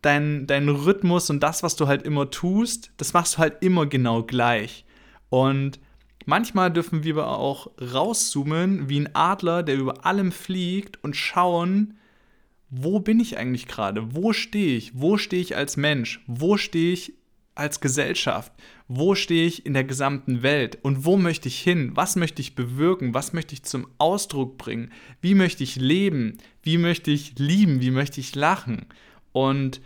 deinen 0.02 0.46
dein 0.46 0.68
Rhythmus 0.68 1.30
und 1.30 1.42
das, 1.42 1.62
was 1.62 1.76
du 1.76 1.86
halt 1.86 2.02
immer 2.02 2.30
tust, 2.30 2.92
das 2.98 3.14
machst 3.14 3.34
du 3.34 3.38
halt 3.38 3.62
immer 3.62 3.86
genau 3.86 4.22
gleich. 4.22 4.84
Und 5.30 5.80
manchmal 6.26 6.70
dürfen 6.70 7.04
wir 7.04 7.14
aber 7.14 7.38
auch 7.38 7.70
rauszoomen 7.80 8.90
wie 8.90 9.00
ein 9.00 9.14
Adler, 9.14 9.62
der 9.62 9.76
über 9.76 10.04
allem 10.04 10.30
fliegt 10.30 11.02
und 11.02 11.16
schauen, 11.16 11.97
wo 12.70 13.00
bin 13.00 13.20
ich 13.20 13.38
eigentlich 13.38 13.66
gerade? 13.66 14.14
Wo 14.14 14.32
stehe 14.32 14.76
ich? 14.76 14.92
Wo 14.94 15.16
stehe 15.16 15.42
ich 15.42 15.56
als 15.56 15.76
Mensch? 15.76 16.20
Wo 16.26 16.56
stehe 16.56 16.92
ich 16.92 17.14
als 17.54 17.80
Gesellschaft? 17.80 18.52
Wo 18.86 19.14
stehe 19.14 19.46
ich 19.46 19.66
in 19.66 19.74
der 19.74 19.84
gesamten 19.84 20.42
Welt? 20.42 20.78
Und 20.82 21.04
wo 21.04 21.16
möchte 21.16 21.48
ich 21.48 21.60
hin? 21.60 21.92
Was 21.94 22.16
möchte 22.16 22.40
ich 22.40 22.54
bewirken? 22.54 23.14
Was 23.14 23.32
möchte 23.32 23.54
ich 23.54 23.64
zum 23.64 23.88
Ausdruck 23.98 24.58
bringen? 24.58 24.92
Wie 25.20 25.34
möchte 25.34 25.64
ich 25.64 25.76
leben? 25.76 26.38
Wie 26.62 26.78
möchte 26.78 27.10
ich 27.10 27.38
lieben? 27.38 27.80
Wie 27.80 27.90
möchte 27.90 28.20
ich 28.20 28.34
lachen? 28.34 28.86
Und 29.32 29.80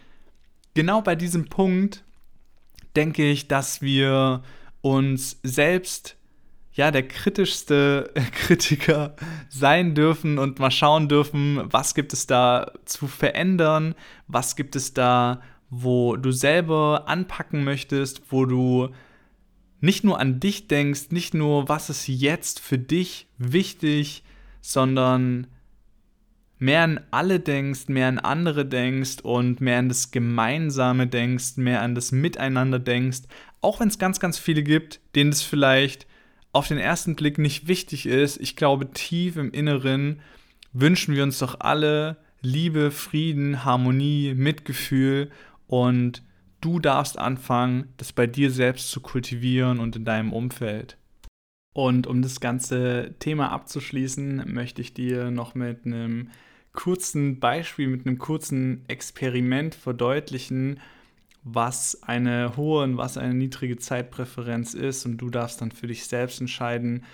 genau 0.75 1.03
bei 1.03 1.14
diesem 1.14 1.47
Punkt 1.47 2.05
denke 2.95 3.31
ich, 3.31 3.49
dass 3.49 3.81
wir 3.81 4.42
uns 4.83 5.38
selbst 5.42 6.16
ja, 6.74 6.90
der 6.90 7.06
kritischste 7.06 8.11
Kritiker 8.32 9.14
sein 9.48 9.94
dürfen 9.94 10.38
und 10.38 10.58
mal 10.58 10.70
schauen 10.70 11.08
dürfen, 11.08 11.61
was 11.64 11.94
gibt 11.94 12.12
es 12.12 12.26
da 12.26 12.72
zu 12.85 13.06
verändern, 13.06 13.94
was 14.26 14.56
gibt 14.56 14.76
es 14.76 14.94
da, 14.94 15.42
wo 15.68 16.16
du 16.16 16.32
selber 16.32 17.04
anpacken 17.06 17.64
möchtest, 17.64 18.22
wo 18.30 18.46
du 18.46 18.88
nicht 19.80 20.04
nur 20.04 20.20
an 20.20 20.38
dich 20.38 20.68
denkst, 20.68 21.11
nicht 21.11 21.35
nur, 21.35 21.68
was 21.68 21.90
ist 21.90 22.06
jetzt 22.06 22.61
für 22.61 22.78
dich 22.78 23.26
wichtig, 23.37 24.22
sondern 24.61 25.48
mehr 26.58 26.85
an 26.85 27.00
alle 27.11 27.40
denkst, 27.40 27.88
mehr 27.88 28.06
an 28.06 28.20
andere 28.20 28.64
denkst 28.64 29.22
und 29.22 29.61
mehr 29.61 29.80
an 29.80 29.88
das 29.88 30.12
Gemeinsame 30.12 31.08
denkst, 31.08 31.56
mehr 31.56 31.82
an 31.82 31.96
das 31.96 32.12
Miteinander 32.12 32.78
denkst, 32.78 33.22
auch 33.61 33.80
wenn 33.80 33.88
es 33.88 33.98
ganz, 33.98 34.20
ganz 34.20 34.38
viele 34.38 34.62
gibt, 34.62 35.00
denen 35.16 35.30
es 35.30 35.42
vielleicht 35.42 36.06
auf 36.52 36.68
den 36.68 36.78
ersten 36.78 37.16
Blick 37.16 37.38
nicht 37.38 37.66
wichtig 37.66 38.06
ist. 38.06 38.40
Ich 38.40 38.56
glaube, 38.56 38.90
tief 38.90 39.36
im 39.36 39.50
Inneren 39.52 40.20
wünschen 40.72 41.14
wir 41.14 41.22
uns 41.22 41.38
doch 41.38 41.60
alle 41.60 42.18
Liebe, 42.42 42.90
Frieden, 42.90 43.64
Harmonie, 43.64 44.34
Mitgefühl 44.34 45.30
und 45.66 46.22
du 46.60 46.78
darfst 46.78 47.18
anfangen, 47.18 47.92
das 47.96 48.12
bei 48.12 48.26
dir 48.26 48.50
selbst 48.50 48.90
zu 48.90 49.00
kultivieren 49.00 49.78
und 49.78 49.96
in 49.96 50.04
deinem 50.04 50.32
Umfeld. 50.32 50.96
Und 51.74 52.06
um 52.06 52.20
das 52.20 52.40
ganze 52.40 53.14
Thema 53.18 53.50
abzuschließen, 53.50 54.44
möchte 54.52 54.82
ich 54.82 54.92
dir 54.92 55.30
noch 55.30 55.54
mit 55.54 55.86
einem 55.86 56.30
kurzen 56.72 57.40
Beispiel, 57.40 57.88
mit 57.88 58.06
einem 58.06 58.18
kurzen 58.18 58.84
Experiment 58.88 59.74
verdeutlichen, 59.74 60.80
was 61.44 62.02
eine 62.02 62.57
hohe 62.57 62.83
und 62.85 62.96
was 62.96 63.18
eine 63.18 63.35
niedrige 63.35 63.76
Zeitpräferenz 63.76 64.74
ist 64.74 65.07
und 65.07 65.18
du 65.18 65.31
darfst 65.31 65.61
dann 65.61 65.72
für 65.72 65.88
dich 65.88 66.07
selbst 66.07 66.40
entscheiden, 66.40 67.05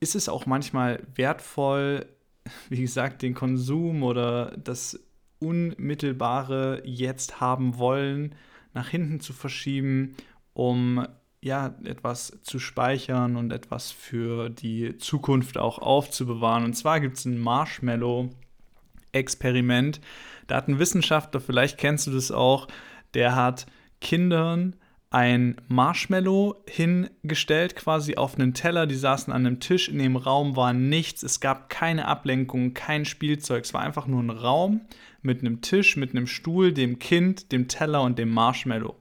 ist 0.00 0.14
es 0.14 0.28
auch 0.28 0.46
manchmal 0.46 1.02
wertvoll, 1.14 2.06
wie 2.68 2.80
gesagt, 2.80 3.22
den 3.22 3.34
Konsum 3.34 4.02
oder 4.02 4.56
das 4.62 5.00
unmittelbare 5.38 6.82
jetzt 6.84 7.40
haben 7.40 7.78
wollen 7.78 8.34
nach 8.74 8.88
hinten 8.88 9.20
zu 9.20 9.32
verschieben, 9.32 10.16
um 10.52 11.06
ja 11.40 11.76
etwas 11.84 12.36
zu 12.42 12.58
speichern 12.58 13.36
und 13.36 13.52
etwas 13.52 13.92
für 13.92 14.50
die 14.50 14.98
Zukunft 14.98 15.56
auch 15.56 15.78
aufzubewahren. 15.78 16.64
Und 16.64 16.74
zwar 16.74 16.98
gibt 16.98 17.18
es 17.18 17.24
ein 17.24 17.38
Marshmallow-Experiment. 17.38 20.00
Da 20.48 20.56
hat 20.56 20.66
ein 20.66 20.80
Wissenschaftler, 20.80 21.40
vielleicht 21.40 21.78
kennst 21.78 22.08
du 22.08 22.10
das 22.10 22.32
auch, 22.32 22.66
der 23.14 23.34
hat 23.34 23.66
Kindern 24.00 24.76
ein 25.10 25.56
Marshmallow 25.68 26.62
hingestellt, 26.68 27.76
quasi 27.76 28.16
auf 28.16 28.34
einen 28.34 28.52
Teller. 28.52 28.86
Die 28.86 28.94
saßen 28.94 29.32
an 29.32 29.46
einem 29.46 29.60
Tisch. 29.60 29.88
In 29.88 29.98
dem 29.98 30.16
Raum 30.16 30.54
war 30.54 30.72
nichts. 30.72 31.22
Es 31.22 31.40
gab 31.40 31.70
keine 31.70 32.06
Ablenkung, 32.06 32.74
kein 32.74 33.04
Spielzeug. 33.04 33.64
Es 33.64 33.72
war 33.72 33.80
einfach 33.80 34.06
nur 34.06 34.22
ein 34.22 34.30
Raum 34.30 34.82
mit 35.22 35.40
einem 35.40 35.62
Tisch, 35.62 35.96
mit 35.96 36.10
einem 36.10 36.26
Stuhl, 36.26 36.72
dem 36.72 36.98
Kind, 36.98 37.52
dem 37.52 37.68
Teller 37.68 38.02
und 38.02 38.18
dem 38.18 38.30
Marshmallow. 38.30 38.96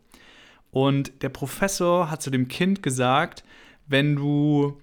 Und 0.71 1.23
der 1.23 1.29
Professor 1.29 2.09
hat 2.09 2.21
zu 2.21 2.29
dem 2.29 2.47
Kind 2.47 2.81
gesagt, 2.83 3.43
wenn 3.87 4.15
du 4.15 4.79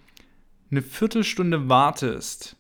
eine 0.70 0.82
Viertelstunde 0.82 1.68
wartest, 1.68 2.56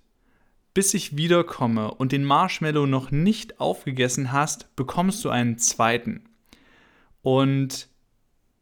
bis 0.72 0.94
ich 0.94 1.16
wiederkomme 1.16 1.92
und 1.92 2.12
den 2.12 2.24
Marshmallow 2.24 2.86
noch 2.86 3.10
nicht 3.10 3.60
aufgegessen 3.60 4.32
hast, 4.32 4.74
bekommst 4.76 5.24
du 5.24 5.30
einen 5.30 5.58
zweiten. 5.58 6.24
Und 7.24 7.88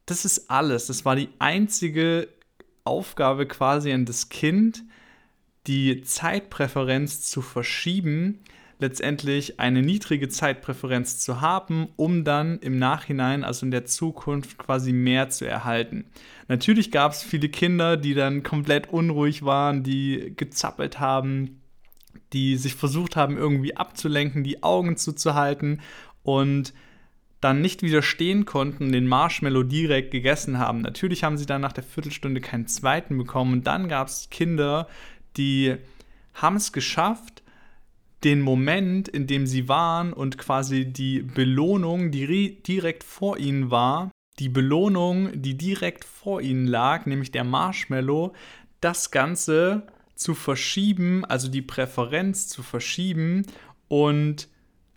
das 0.07 0.25
ist 0.25 0.49
alles. 0.51 0.87
Das 0.87 1.05
war 1.05 1.17
die 1.17 1.29
einzige 1.41 2.29
Aufgabe 2.85 3.47
quasi 3.47 3.93
an 3.93 4.05
das 4.05 4.29
Kind, 4.29 4.85
die 5.67 6.03
Zeitpräferenz 6.03 7.23
zu 7.23 7.43
verschieben, 7.43 8.39
letztendlich 8.79 9.59
eine 9.59 9.83
niedrige 9.83 10.29
Zeitpräferenz 10.29 11.19
zu 11.19 11.41
haben, 11.41 11.89
um 11.97 12.23
dann 12.23 12.61
im 12.61 12.79
Nachhinein, 12.79 13.43
also 13.43 13.67
in 13.67 13.73
der 13.73 13.85
Zukunft, 13.85 14.59
quasi 14.59 14.93
mehr 14.93 15.29
zu 15.29 15.45
erhalten. 15.45 16.05
Natürlich 16.47 16.93
gab 16.93 17.13
es 17.13 17.25
viele 17.25 17.49
Kinder, 17.49 17.97
die 17.97 18.15
dann 18.15 18.45
komplett 18.45 18.93
unruhig 18.93 19.45
waren, 19.45 19.83
die 19.83 20.35
gezappelt 20.37 21.01
haben, 21.01 21.63
die 22.33 22.57
sich 22.57 22.77
versucht 22.77 23.17
haben, 23.17 23.37
irgendwie 23.37 23.77
abzulenken, 23.77 24.45
die 24.45 24.63
Augen 24.63 24.97
zuzuhalten 24.97 25.81
und 26.23 26.73
dann 27.43 27.61
nicht 27.61 27.83
widerstehen 27.83 28.47
konnten, 28.47 28.93
den 28.93 29.07
Marshmallow 29.07 29.65
direkt 29.65 30.13
gegessen 30.13 30.59
haben. 30.59 30.81
Natürlich 30.81 31.25
haben 31.25 31.37
sie 31.37 31.45
dann 31.45 31.61
nach 31.61 31.73
der 31.73 31.85
Viertelstunde 31.85 32.41
keinen 32.41 32.69
zweiten 32.69 33.19
bekommen. 33.19 33.53
Und 33.53 33.67
dann 33.67 33.89
gab 33.89 34.09
es 34.09 34.31
Kinder, 34.31 34.89
die 35.37 35.75
haben 36.35 36.57
es 36.57 36.73
geschafft, 36.73 37.43
den 38.23 38.41
Moment, 38.41 39.09
in 39.09 39.27
dem 39.27 39.49
sie 39.49 39.69
waren 39.69 40.13
und 40.13 40.39
quasi 40.39 40.85
die 40.87 41.23
Belohnung, 41.23 42.13
die 42.13 42.63
direkt 42.63 43.03
vor 43.03 43.37
ihnen 43.39 43.73
war, 43.73 44.13
die 44.39 44.49
Belohnung, 44.49 45.31
die 45.35 45.59
direkt 45.59 46.05
vor 46.05 46.41
ihnen 46.41 46.69
lag, 46.69 47.07
nämlich 47.07 47.33
der 47.33 47.43
Marshmallow, 47.43 48.35
das 48.81 49.11
Ganze 49.11 49.89
zu 50.15 50.35
verschieben, 50.35 51.25
also 51.25 51.49
die 51.49 51.63
Präferenz 51.63 52.47
zu 52.47 52.63
verschieben 52.63 53.47
und 53.89 54.49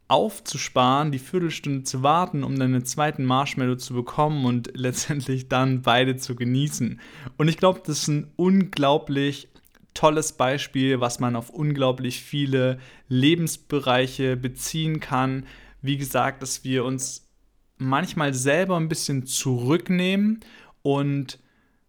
aufzusparen, 0.07 1.11
die 1.11 1.19
Viertelstunde 1.19 1.83
zu 1.83 2.03
warten, 2.03 2.43
um 2.43 2.57
dann 2.57 2.75
einen 2.75 2.85
zweiten 2.85 3.25
Marshmallow 3.25 3.75
zu 3.75 3.93
bekommen 3.93 4.45
und 4.45 4.71
letztendlich 4.75 5.49
dann 5.49 5.81
beide 5.81 6.15
zu 6.17 6.35
genießen. 6.35 6.99
Und 7.37 7.47
ich 7.47 7.57
glaube, 7.57 7.81
das 7.85 8.03
ist 8.03 8.07
ein 8.07 8.31
unglaublich 8.35 9.49
tolles 9.93 10.33
Beispiel, 10.33 10.99
was 10.99 11.19
man 11.19 11.35
auf 11.35 11.49
unglaublich 11.49 12.21
viele 12.21 12.79
Lebensbereiche 13.07 14.35
beziehen 14.35 14.99
kann. 14.99 15.45
Wie 15.81 15.97
gesagt, 15.97 16.41
dass 16.41 16.63
wir 16.63 16.83
uns 16.85 17.29
manchmal 17.77 18.33
selber 18.33 18.77
ein 18.77 18.89
bisschen 18.89 19.25
zurücknehmen 19.25 20.41
und 20.81 21.39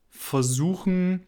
versuchen, 0.09 1.27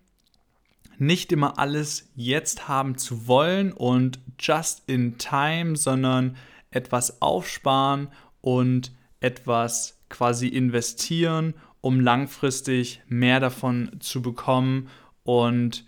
nicht 0.99 1.31
immer 1.33 1.59
alles 1.59 2.11
jetzt 2.17 2.67
haben 2.69 2.97
zu 2.97 3.27
wollen 3.29 3.73
und 3.73 4.21
just 4.41 4.83
in 4.89 5.19
time, 5.19 5.77
sondern 5.77 6.37
etwas 6.71 7.23
aufsparen 7.23 8.09
und 8.41 8.93
etwas 9.21 9.99
quasi 10.09 10.49
investieren, 10.49 11.55
um 11.81 12.01
langfristig 12.01 13.03
mehr 13.09 13.41
davon 13.41 13.91
zu 14.01 14.23
bekommen 14.23 14.89
und 15.23 15.87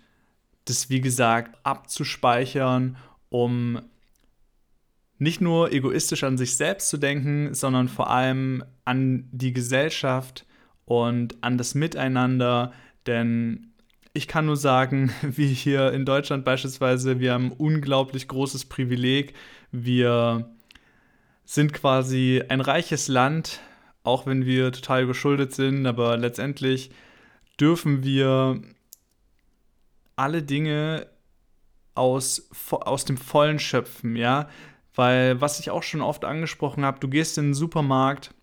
das, 0.65 0.89
wie 0.89 1.01
gesagt, 1.01 1.57
abzuspeichern, 1.63 2.97
um 3.29 3.81
nicht 5.17 5.41
nur 5.41 5.71
egoistisch 5.71 6.23
an 6.23 6.37
sich 6.37 6.55
selbst 6.55 6.89
zu 6.89 6.97
denken, 6.97 7.53
sondern 7.53 7.87
vor 7.87 8.09
allem 8.09 8.63
an 8.85 9.27
die 9.31 9.53
Gesellschaft 9.53 10.45
und 10.85 11.35
an 11.41 11.57
das 11.57 11.75
Miteinander. 11.75 12.73
Denn 13.05 13.71
ich 14.13 14.27
kann 14.27 14.47
nur 14.47 14.57
sagen, 14.57 15.11
wie 15.21 15.47
hier 15.47 15.91
in 15.93 16.05
Deutschland 16.05 16.43
beispielsweise, 16.43 17.19
wir 17.19 17.33
haben 17.33 17.47
ein 17.47 17.51
unglaublich 17.51 18.27
großes 18.27 18.65
Privileg. 18.65 19.33
Wir 19.71 20.49
sind 21.51 21.73
quasi 21.73 22.41
ein 22.47 22.61
reiches 22.61 23.09
Land, 23.09 23.59
auch 24.03 24.25
wenn 24.25 24.45
wir 24.45 24.71
total 24.71 25.05
geschuldet 25.05 25.53
sind, 25.53 25.85
aber 25.85 26.15
letztendlich 26.15 26.91
dürfen 27.59 28.05
wir 28.05 28.61
alle 30.15 30.43
Dinge 30.43 31.07
aus, 31.93 32.49
aus 32.69 33.03
dem 33.03 33.17
Vollen 33.17 33.59
schöpfen, 33.59 34.15
ja. 34.15 34.47
Weil, 34.95 35.41
was 35.41 35.59
ich 35.59 35.71
auch 35.71 35.83
schon 35.83 35.99
oft 35.99 36.23
angesprochen 36.23 36.85
habe, 36.85 37.01
du 37.01 37.09
gehst 37.09 37.37
in 37.37 37.47
den 37.47 37.53
Supermarkt 37.53 38.33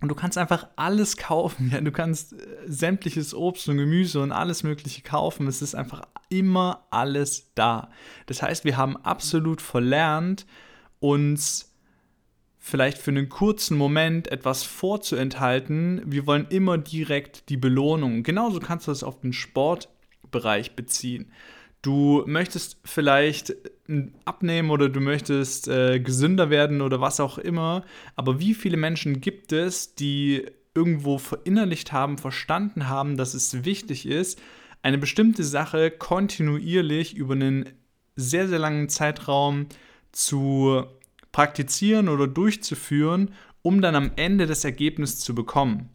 und 0.00 0.08
du 0.08 0.14
kannst 0.14 0.38
einfach 0.38 0.68
alles 0.76 1.16
kaufen. 1.16 1.70
Ja? 1.72 1.80
Du 1.80 1.90
kannst 1.90 2.32
äh, 2.32 2.36
sämtliches 2.66 3.34
Obst 3.34 3.68
und 3.68 3.78
Gemüse 3.78 4.20
und 4.20 4.30
alles 4.30 4.62
Mögliche 4.62 5.02
kaufen. 5.02 5.48
Es 5.48 5.62
ist 5.62 5.74
einfach 5.74 6.02
immer 6.28 6.86
alles 6.90 7.52
da. 7.56 7.90
Das 8.26 8.40
heißt, 8.40 8.64
wir 8.64 8.76
haben 8.76 8.96
absolut 8.96 9.60
verlernt, 9.60 10.46
uns 11.00 11.75
vielleicht 12.66 12.98
für 12.98 13.12
einen 13.12 13.28
kurzen 13.28 13.76
Moment 13.76 14.26
etwas 14.26 14.64
vorzuenthalten. 14.64 16.02
Wir 16.04 16.26
wollen 16.26 16.48
immer 16.50 16.78
direkt 16.78 17.48
die 17.48 17.56
Belohnung. 17.56 18.24
Genauso 18.24 18.58
kannst 18.58 18.88
du 18.88 18.90
das 18.90 19.04
auf 19.04 19.20
den 19.20 19.32
Sportbereich 19.32 20.74
beziehen. 20.74 21.30
Du 21.80 22.24
möchtest 22.26 22.80
vielleicht 22.84 23.54
abnehmen 24.24 24.70
oder 24.70 24.88
du 24.88 24.98
möchtest 24.98 25.68
äh, 25.68 26.00
gesünder 26.00 26.50
werden 26.50 26.80
oder 26.80 27.00
was 27.00 27.20
auch 27.20 27.38
immer, 27.38 27.84
aber 28.16 28.40
wie 28.40 28.52
viele 28.52 28.76
Menschen 28.76 29.20
gibt 29.20 29.52
es, 29.52 29.94
die 29.94 30.44
irgendwo 30.74 31.18
verinnerlicht 31.18 31.92
haben, 31.92 32.18
verstanden 32.18 32.88
haben, 32.88 33.16
dass 33.16 33.34
es 33.34 33.64
wichtig 33.64 34.06
ist, 34.06 34.42
eine 34.82 34.98
bestimmte 34.98 35.44
Sache 35.44 35.92
kontinuierlich 35.92 37.14
über 37.14 37.34
einen 37.34 37.68
sehr, 38.16 38.48
sehr 38.48 38.58
langen 38.58 38.88
Zeitraum 38.88 39.66
zu 40.10 40.84
praktizieren 41.36 42.08
oder 42.08 42.26
durchzuführen, 42.26 43.34
um 43.60 43.82
dann 43.82 43.94
am 43.94 44.10
Ende 44.16 44.46
das 44.46 44.64
Ergebnis 44.64 45.20
zu 45.20 45.34
bekommen. 45.34 45.90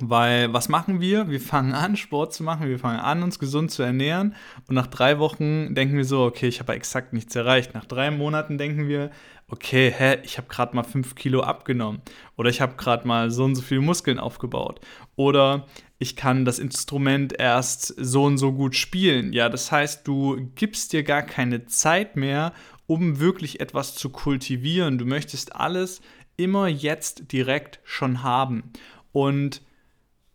Weil 0.00 0.52
was 0.52 0.68
machen 0.68 1.00
wir? 1.00 1.30
Wir 1.30 1.40
fangen 1.40 1.72
an, 1.72 1.96
Sport 1.96 2.34
zu 2.34 2.42
machen, 2.42 2.68
wir 2.68 2.80
fangen 2.80 2.98
an, 2.98 3.22
uns 3.22 3.38
gesund 3.38 3.70
zu 3.70 3.84
ernähren 3.84 4.34
und 4.66 4.74
nach 4.74 4.88
drei 4.88 5.20
Wochen 5.20 5.76
denken 5.76 5.96
wir 5.96 6.04
so, 6.04 6.24
okay, 6.24 6.48
ich 6.48 6.58
habe 6.58 6.74
exakt 6.74 7.12
nichts 7.12 7.36
erreicht. 7.36 7.74
Nach 7.74 7.84
drei 7.84 8.10
Monaten 8.10 8.58
denken 8.58 8.88
wir, 8.88 9.12
okay, 9.46 9.94
hä, 9.96 10.18
ich 10.24 10.36
habe 10.36 10.48
gerade 10.48 10.74
mal 10.74 10.82
fünf 10.82 11.14
Kilo 11.14 11.42
abgenommen 11.42 12.02
oder 12.36 12.50
ich 12.50 12.60
habe 12.60 12.74
gerade 12.76 13.06
mal 13.06 13.30
so 13.30 13.44
und 13.44 13.54
so 13.54 13.62
viele 13.62 13.82
Muskeln 13.82 14.18
aufgebaut 14.18 14.80
oder 15.14 15.66
ich 16.00 16.16
kann 16.16 16.44
das 16.44 16.58
Instrument 16.58 17.38
erst 17.38 17.94
so 17.96 18.24
und 18.24 18.38
so 18.38 18.52
gut 18.52 18.74
spielen. 18.74 19.32
Ja, 19.32 19.48
das 19.48 19.70
heißt, 19.70 20.06
du 20.08 20.50
gibst 20.56 20.92
dir 20.92 21.04
gar 21.04 21.22
keine 21.22 21.66
Zeit 21.66 22.16
mehr, 22.16 22.52
um 22.86 23.20
wirklich 23.20 23.60
etwas 23.60 23.94
zu 23.94 24.10
kultivieren. 24.10 24.98
Du 24.98 25.04
möchtest 25.04 25.56
alles 25.56 26.00
immer 26.36 26.68
jetzt 26.68 27.32
direkt 27.32 27.80
schon 27.84 28.22
haben. 28.22 28.72
Und 29.12 29.62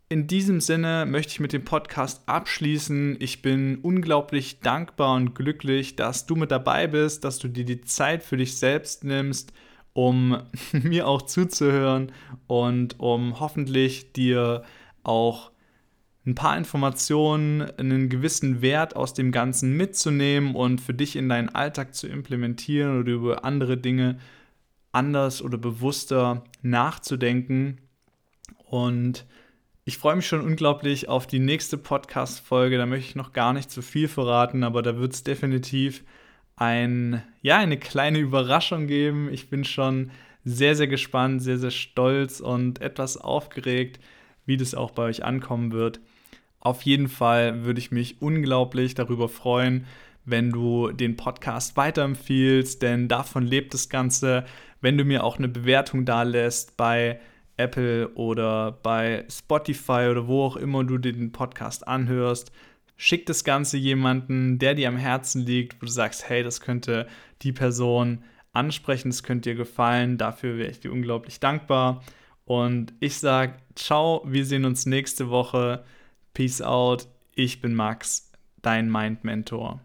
in 0.10 0.28
diesem 0.28 0.60
Sinne 0.60 1.06
möchte 1.06 1.32
ich 1.32 1.40
mit 1.40 1.54
dem 1.54 1.64
Podcast 1.64 2.28
abschließen. 2.28 3.16
Ich 3.20 3.42
bin 3.42 3.78
unglaublich 3.78 4.60
dankbar 4.60 5.16
und 5.16 5.36
glücklich, 5.36 5.96
dass 5.96 6.26
du 6.26 6.36
mit 6.36 6.52
dabei 6.52 6.88
bist, 6.88 7.24
dass 7.24 7.40
du 7.40 7.48
dir 7.48 7.64
die 7.64 7.82
Zeit 7.82 8.22
für 8.22 8.36
dich 8.36 8.58
selbst 8.58 9.06
nimmst, 9.06 9.54
um 9.94 10.42
mir 10.74 11.08
auch 11.08 11.22
zuzuhören 11.22 12.12
und 12.48 13.00
um 13.00 13.40
hoffentlich 13.40 14.12
dir 14.12 14.64
auch 15.04 15.51
ein 16.26 16.36
paar 16.36 16.56
Informationen, 16.58 17.62
einen 17.62 18.10
gewissen 18.10 18.62
Wert 18.62 18.96
aus 18.96 19.14
dem 19.14 19.32
Ganzen 19.32 19.76
mitzunehmen 19.76 20.56
und 20.56 20.80
für 20.80 20.94
dich 20.94 21.16
in 21.16 21.30
deinen 21.30 21.50
Alltag 21.50 21.96
zu 21.96 22.08
implementieren 22.08 23.00
oder 23.00 23.12
über 23.12 23.44
andere 23.44 23.78
Dinge 23.78 24.20
anders 24.92 25.42
oder 25.42 25.58
bewusster 25.58 26.44
nachzudenken. 26.62 27.80
Und 28.70 29.26
ich 29.84 29.98
freue 29.98 30.16
mich 30.16 30.28
schon 30.28 30.42
unglaublich 30.42 31.10
auf 31.10 31.26
die 31.26 31.40
nächste 31.40 31.78
Podcast-Folge. 31.78 32.78
Da 32.78 32.86
möchte 32.86 33.10
ich 33.10 33.16
noch 33.16 33.34
gar 33.34 33.54
nicht 33.54 33.72
zu 33.72 33.82
viel 33.82 34.08
verraten, 34.08 34.64
aber 34.64 34.84
da 34.84 34.98
wird 34.98 35.14
es 35.14 35.24
definitiv 35.24 36.04
ein, 36.56 37.24
ja, 37.42 37.58
eine 37.58 37.78
kleine 37.78 38.20
Überraschung 38.20 38.86
geben. 38.86 39.28
Ich 39.32 39.50
bin 39.50 39.64
schon 39.64 40.12
sehr, 40.44 40.76
sehr 40.76 40.88
gespannt, 40.88 41.42
sehr, 41.42 41.58
sehr 41.58 41.72
stolz 41.72 42.40
und 42.40 42.80
etwas 42.82 43.18
aufgeregt, 43.18 44.00
wie 44.46 44.58
das 44.58 44.76
auch 44.76 44.92
bei 44.92 45.04
euch 45.04 45.24
ankommen 45.24 45.72
wird. 45.72 46.00
Auf 46.62 46.84
jeden 46.84 47.10
Fall 47.10 47.66
würde 47.66 47.80
ich 47.80 47.92
mich 47.92 48.22
unglaublich 48.22 48.94
darüber 48.94 49.28
freuen, 49.28 49.86
wenn 50.26 50.52
du 50.52 50.92
den 50.92 51.18
Podcast 51.18 51.76
weiterempfiehlst, 51.76 52.82
denn 52.82 53.08
davon 53.08 53.46
lebt 53.46 53.74
das 53.74 53.90
Ganze. 53.90 54.46
Wenn 54.80 54.98
du 54.98 55.04
mir 55.04 55.24
auch 55.24 55.38
eine 55.38 55.48
Bewertung 55.48 56.06
da 56.06 56.24
lässt 56.24 56.78
bei 56.78 57.20
Apple 57.58 58.10
oder 58.10 58.72
bei 58.84 59.26
Spotify 59.30 60.08
oder 60.10 60.28
wo 60.28 60.44
auch 60.44 60.56
immer 60.56 60.84
du 60.84 61.00
den 61.00 61.32
Podcast 61.32 61.88
anhörst, 61.88 62.52
schick 62.96 63.26
das 63.26 63.44
Ganze 63.44 63.78
jemanden, 63.78 64.60
der 64.60 64.76
dir 64.76 64.88
am 64.88 64.98
Herzen 64.98 65.42
liegt, 65.44 65.82
wo 65.82 65.88
du 65.88 65.92
sagst, 65.92 66.30
hey, 66.30 66.44
das 66.44 66.62
könnte 66.62 67.08
die 67.42 67.52
Person 67.52 68.24
ansprechen, 68.54 69.10
das 69.10 69.24
könnte 69.24 69.50
dir 69.50 69.56
gefallen. 69.56 70.20
Dafür 70.20 70.58
wäre 70.58 70.70
ich 70.70 70.80
dir 70.80 70.92
unglaublich 70.92 71.40
dankbar. 71.40 72.04
Und 72.46 72.94
ich 73.00 73.18
sage, 73.18 73.56
ciao, 73.76 74.22
wir 74.26 74.46
sehen 74.46 74.66
uns 74.66 74.86
nächste 74.86 75.30
Woche. 75.30 75.84
Peace 76.34 76.62
out. 76.62 77.08
Ich 77.36 77.62
bin 77.62 77.74
Max, 77.74 78.32
dein 78.62 78.92
Mind 78.92 79.24
Mentor. 79.24 79.82